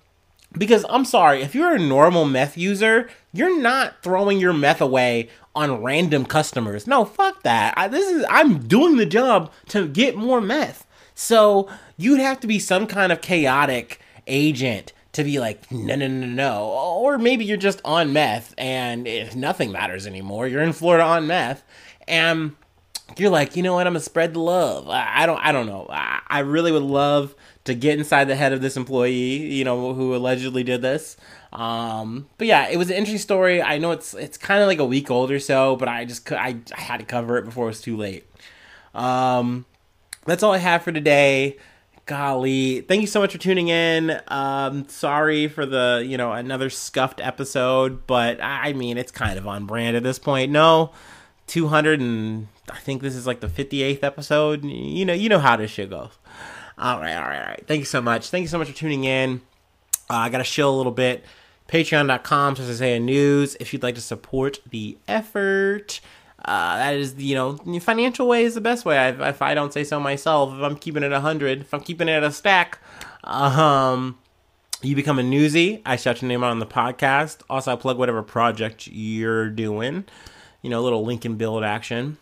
because 0.52 0.86
I'm 0.88 1.04
sorry, 1.04 1.42
if 1.42 1.52
you're 1.56 1.74
a 1.74 1.80
normal 1.80 2.24
meth 2.24 2.56
user, 2.56 3.10
you're 3.32 3.60
not 3.60 4.00
throwing 4.00 4.38
your 4.38 4.52
meth 4.52 4.80
away 4.80 5.30
on 5.56 5.82
random 5.82 6.24
customers. 6.24 6.86
No, 6.86 7.04
fuck 7.04 7.42
that. 7.42 7.74
I, 7.76 7.88
this 7.88 8.08
is 8.08 8.24
I'm 8.30 8.68
doing 8.68 8.98
the 8.98 9.04
job 9.04 9.52
to 9.70 9.88
get 9.88 10.14
more 10.14 10.40
meth. 10.40 10.86
So, 11.16 11.68
you'd 11.96 12.20
have 12.20 12.38
to 12.40 12.46
be 12.46 12.60
some 12.60 12.86
kind 12.86 13.10
of 13.10 13.20
chaotic 13.20 14.00
agent 14.28 14.92
to 15.12 15.24
be 15.24 15.38
like, 15.38 15.70
no, 15.70 15.94
no, 15.94 16.06
no, 16.06 16.26
no. 16.26 16.64
Or 16.68 17.18
maybe 17.18 17.44
you're 17.44 17.56
just 17.56 17.80
on 17.84 18.12
meth 18.12 18.54
and 18.58 19.06
if 19.06 19.34
nothing 19.34 19.72
matters 19.72 20.06
anymore. 20.06 20.46
You're 20.46 20.62
in 20.62 20.72
Florida 20.72 21.04
on 21.04 21.26
meth 21.26 21.64
and 22.06 22.54
you're 23.16 23.30
like, 23.30 23.56
you 23.56 23.62
know 23.62 23.74
what? 23.74 23.86
I'm 23.86 23.94
gonna 23.94 24.00
spread 24.00 24.34
the 24.34 24.40
love. 24.40 24.88
I, 24.88 25.24
don't, 25.26 25.38
I 25.38 25.52
don't 25.52 25.66
know. 25.66 25.86
I, 25.88 26.20
I 26.28 26.40
really 26.40 26.72
would 26.72 26.82
love 26.82 27.34
to 27.64 27.74
get 27.74 27.98
inside 27.98 28.24
the 28.24 28.36
head 28.36 28.52
of 28.52 28.60
this 28.60 28.76
employee, 28.76 29.54
you 29.54 29.64
know, 29.64 29.94
who 29.94 30.14
allegedly 30.14 30.62
did 30.62 30.82
this. 30.82 31.16
Um, 31.52 32.28
but 32.36 32.46
yeah, 32.46 32.68
it 32.68 32.76
was 32.76 32.90
an 32.90 32.96
interesting 32.96 33.18
story. 33.18 33.62
I 33.62 33.78
know 33.78 33.92
it's 33.92 34.12
it's 34.14 34.36
kind 34.36 34.60
of 34.60 34.68
like 34.68 34.78
a 34.78 34.84
week 34.84 35.10
old 35.10 35.30
or 35.30 35.38
so, 35.38 35.76
but 35.76 35.88
I 35.88 36.04
just 36.04 36.30
I, 36.30 36.56
I 36.76 36.80
had 36.80 37.00
to 37.00 37.06
cover 37.06 37.38
it 37.38 37.44
before 37.44 37.64
it 37.64 37.68
was 37.68 37.80
too 37.80 37.96
late. 37.96 38.26
Um, 38.94 39.64
that's 40.26 40.42
all 40.42 40.52
I 40.52 40.58
have 40.58 40.82
for 40.82 40.92
today 40.92 41.56
golly. 42.08 42.80
Thank 42.80 43.02
you 43.02 43.06
so 43.06 43.20
much 43.20 43.32
for 43.32 43.38
tuning 43.38 43.68
in. 43.68 44.18
Um 44.28 44.88
sorry 44.88 45.46
for 45.46 45.66
the 45.66 46.02
you 46.04 46.16
know 46.16 46.32
another 46.32 46.70
scuffed 46.70 47.20
episode 47.20 48.06
but 48.06 48.42
i 48.42 48.72
mean 48.72 48.96
it's 48.96 49.12
kind 49.12 49.38
of 49.38 49.46
on 49.46 49.66
brand 49.66 49.94
at 49.94 50.02
this 50.02 50.18
point. 50.18 50.50
No 50.50 50.90
200 51.46 52.00
and 52.00 52.48
i 52.70 52.78
think 52.78 53.02
this 53.02 53.14
is 53.14 53.26
like 53.26 53.40
the 53.40 53.46
58th 53.46 54.02
episode. 54.02 54.64
You 54.64 55.04
know 55.04 55.12
you 55.12 55.28
know 55.28 55.38
how 55.38 55.56
this 55.56 55.70
shit 55.70 55.90
goes. 55.90 56.18
All 56.78 56.98
right 56.98 57.14
all 57.14 57.28
right 57.28 57.40
all 57.40 57.46
right. 57.46 57.64
Thank 57.66 57.80
you 57.80 57.84
so 57.84 58.00
much. 58.00 58.30
Thank 58.30 58.42
you 58.42 58.48
so 58.48 58.58
much 58.58 58.68
for 58.68 58.76
tuning 58.76 59.04
in. 59.04 59.42
Uh, 60.10 60.14
i 60.14 60.28
gotta 60.30 60.44
chill 60.44 60.74
a 60.74 60.76
little 60.76 60.92
bit. 60.92 61.24
Patreon.com 61.68 62.56
slash 62.56 63.00
news 63.00 63.54
if 63.60 63.74
you'd 63.74 63.82
like 63.82 63.96
to 63.96 64.00
support 64.00 64.60
the 64.70 64.96
effort 65.06 66.00
uh, 66.44 66.76
that 66.76 66.94
is, 66.94 67.14
you 67.16 67.34
know, 67.34 67.56
financial 67.80 68.28
way 68.28 68.44
is 68.44 68.54
the 68.54 68.60
best 68.60 68.84
way. 68.84 69.08
If 69.08 69.42
I 69.42 69.54
don't 69.54 69.72
say 69.72 69.84
so 69.84 69.98
myself, 69.98 70.54
if 70.54 70.60
I'm 70.60 70.76
keeping 70.76 71.02
it 71.02 71.12
a 71.12 71.20
hundred, 71.20 71.62
if 71.62 71.74
I'm 71.74 71.80
keeping 71.80 72.08
it 72.08 72.12
at 72.12 72.24
a 72.24 72.30
stack, 72.30 72.78
um, 73.24 74.18
you 74.82 74.94
become 74.94 75.18
a 75.18 75.22
newsie. 75.22 75.82
I 75.84 75.96
shout 75.96 76.22
your 76.22 76.28
name 76.28 76.44
out 76.44 76.50
on 76.50 76.60
the 76.60 76.66
podcast. 76.66 77.38
Also, 77.50 77.72
I 77.72 77.76
plug 77.76 77.98
whatever 77.98 78.22
project 78.22 78.86
you're 78.86 79.50
doing. 79.50 80.04
You 80.62 80.70
know, 80.70 80.80
a 80.80 80.82
little 80.82 81.04
link 81.04 81.24
and 81.24 81.36
build 81.36 81.64
action. 81.64 82.18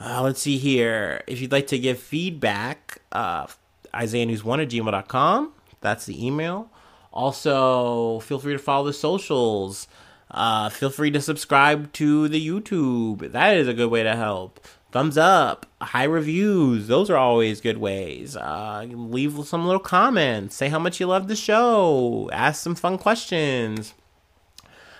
Uh, 0.00 0.22
let's 0.22 0.42
see 0.42 0.58
here. 0.58 1.22
If 1.28 1.40
you'd 1.40 1.52
like 1.52 1.68
to 1.68 1.78
give 1.78 2.00
feedback, 2.00 3.00
uh, 3.12 3.46
IsaiahNews1 3.94 4.62
at 4.62 4.68
gmail.com. 4.68 5.52
That's 5.80 6.06
the 6.06 6.26
email. 6.26 6.70
Also, 7.12 8.18
feel 8.20 8.40
free 8.40 8.54
to 8.54 8.58
follow 8.58 8.86
the 8.86 8.92
socials. 8.92 9.86
Uh, 10.34 10.68
feel 10.68 10.90
free 10.90 11.12
to 11.12 11.20
subscribe 11.20 11.92
to 11.92 12.26
the 12.26 12.44
YouTube. 12.44 13.30
That 13.30 13.56
is 13.56 13.68
a 13.68 13.72
good 13.72 13.88
way 13.88 14.02
to 14.02 14.16
help. 14.16 14.66
Thumbs 14.90 15.16
up, 15.16 15.66
high 15.80 16.04
reviews. 16.04 16.88
Those 16.88 17.08
are 17.08 17.16
always 17.16 17.60
good 17.60 17.78
ways. 17.78 18.36
Uh, 18.36 18.84
leave 18.88 19.46
some 19.46 19.64
little 19.64 19.80
comments. 19.80 20.56
Say 20.56 20.68
how 20.68 20.80
much 20.80 20.98
you 20.98 21.06
love 21.06 21.28
the 21.28 21.36
show. 21.36 22.28
Ask 22.32 22.62
some 22.62 22.74
fun 22.74 22.98
questions. 22.98 23.94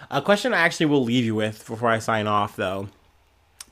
A 0.09 0.23
question 0.23 0.55
I 0.55 0.59
actually 0.59 0.87
will 0.87 1.03
leave 1.03 1.25
you 1.25 1.35
with 1.35 1.66
before 1.66 1.90
I 1.90 1.99
sign 1.99 2.29
off, 2.29 2.55
though, 2.55 2.88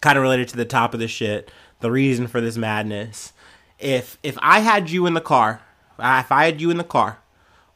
kind 0.00 0.18
of 0.18 0.22
related 0.22 0.48
to 0.48 0.56
the 0.56 0.64
top 0.64 0.94
of 0.94 1.00
the 1.00 1.08
shit, 1.08 1.48
the 1.78 1.92
reason 1.92 2.26
for 2.26 2.40
this 2.40 2.56
madness. 2.56 3.32
If 3.78 4.18
if 4.24 4.36
I 4.42 4.60
had 4.60 4.90
you 4.90 5.06
in 5.06 5.14
the 5.14 5.20
car, 5.20 5.60
if 5.96 6.32
I 6.32 6.44
had 6.44 6.60
you 6.60 6.70
in 6.70 6.78
the 6.78 6.84
car, 6.84 7.18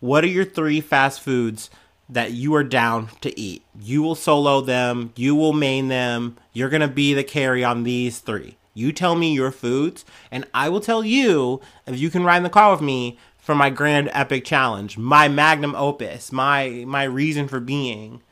what 0.01 0.25
are 0.25 0.29
your 0.29 0.45
three 0.45 0.81
fast 0.81 1.21
foods 1.21 1.71
that 2.09 2.33
you 2.33 2.55
are 2.55 2.65
down 2.65 3.09
to 3.21 3.39
eat? 3.39 3.65
You 3.81 4.03
will 4.03 4.15
solo 4.15 4.61
them, 4.61 5.13
you 5.17 5.35
will 5.35 5.53
main 5.53 5.89
them, 5.89 6.37
you're 6.53 6.69
gonna 6.69 6.89
be 6.89 7.15
the 7.15 7.25
carry 7.25 7.65
on 7.65 7.83
these 7.83 8.19
three. 8.19 8.57
You 8.75 8.93
tell 8.93 9.15
me 9.15 9.33
your 9.33 9.51
foods, 9.51 10.05
and 10.31 10.45
I 10.53 10.69
will 10.69 10.81
tell 10.81 11.03
you 11.03 11.61
if 11.87 11.99
you 11.99 12.11
can 12.11 12.25
ride 12.25 12.39
in 12.39 12.43
the 12.43 12.51
car 12.51 12.73
with 12.73 12.83
me 12.83 13.19
for 13.39 13.55
my 13.55 13.71
grand 13.71 14.11
epic 14.13 14.45
challenge, 14.45 14.99
my 14.99 15.29
magnum 15.29 15.75
opus, 15.77 16.31
my 16.33 16.85
my 16.87 17.05
reason 17.05 17.49
for 17.49 17.61
being, 17.61 18.23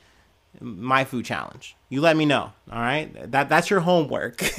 my 0.61 1.05
food 1.05 1.25
challenge. 1.25 1.77
You 1.89 2.01
let 2.01 2.17
me 2.17 2.27
know. 2.27 2.53
All 2.71 2.81
right, 2.81 3.31
that 3.31 3.49
that's 3.49 3.71
your 3.71 3.81
homework. 3.81 4.43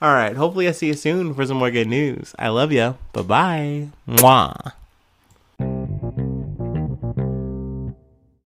all 0.00 0.14
right. 0.14 0.34
Hopefully, 0.34 0.66
I 0.66 0.72
see 0.72 0.86
you 0.86 0.94
soon 0.94 1.34
for 1.34 1.44
some 1.46 1.58
more 1.58 1.70
good 1.70 1.88
news. 1.88 2.34
I 2.38 2.48
love 2.48 2.72
you. 2.72 2.96
Bye 3.12 3.22
bye. 3.22 3.88
Mwah. 4.08 4.72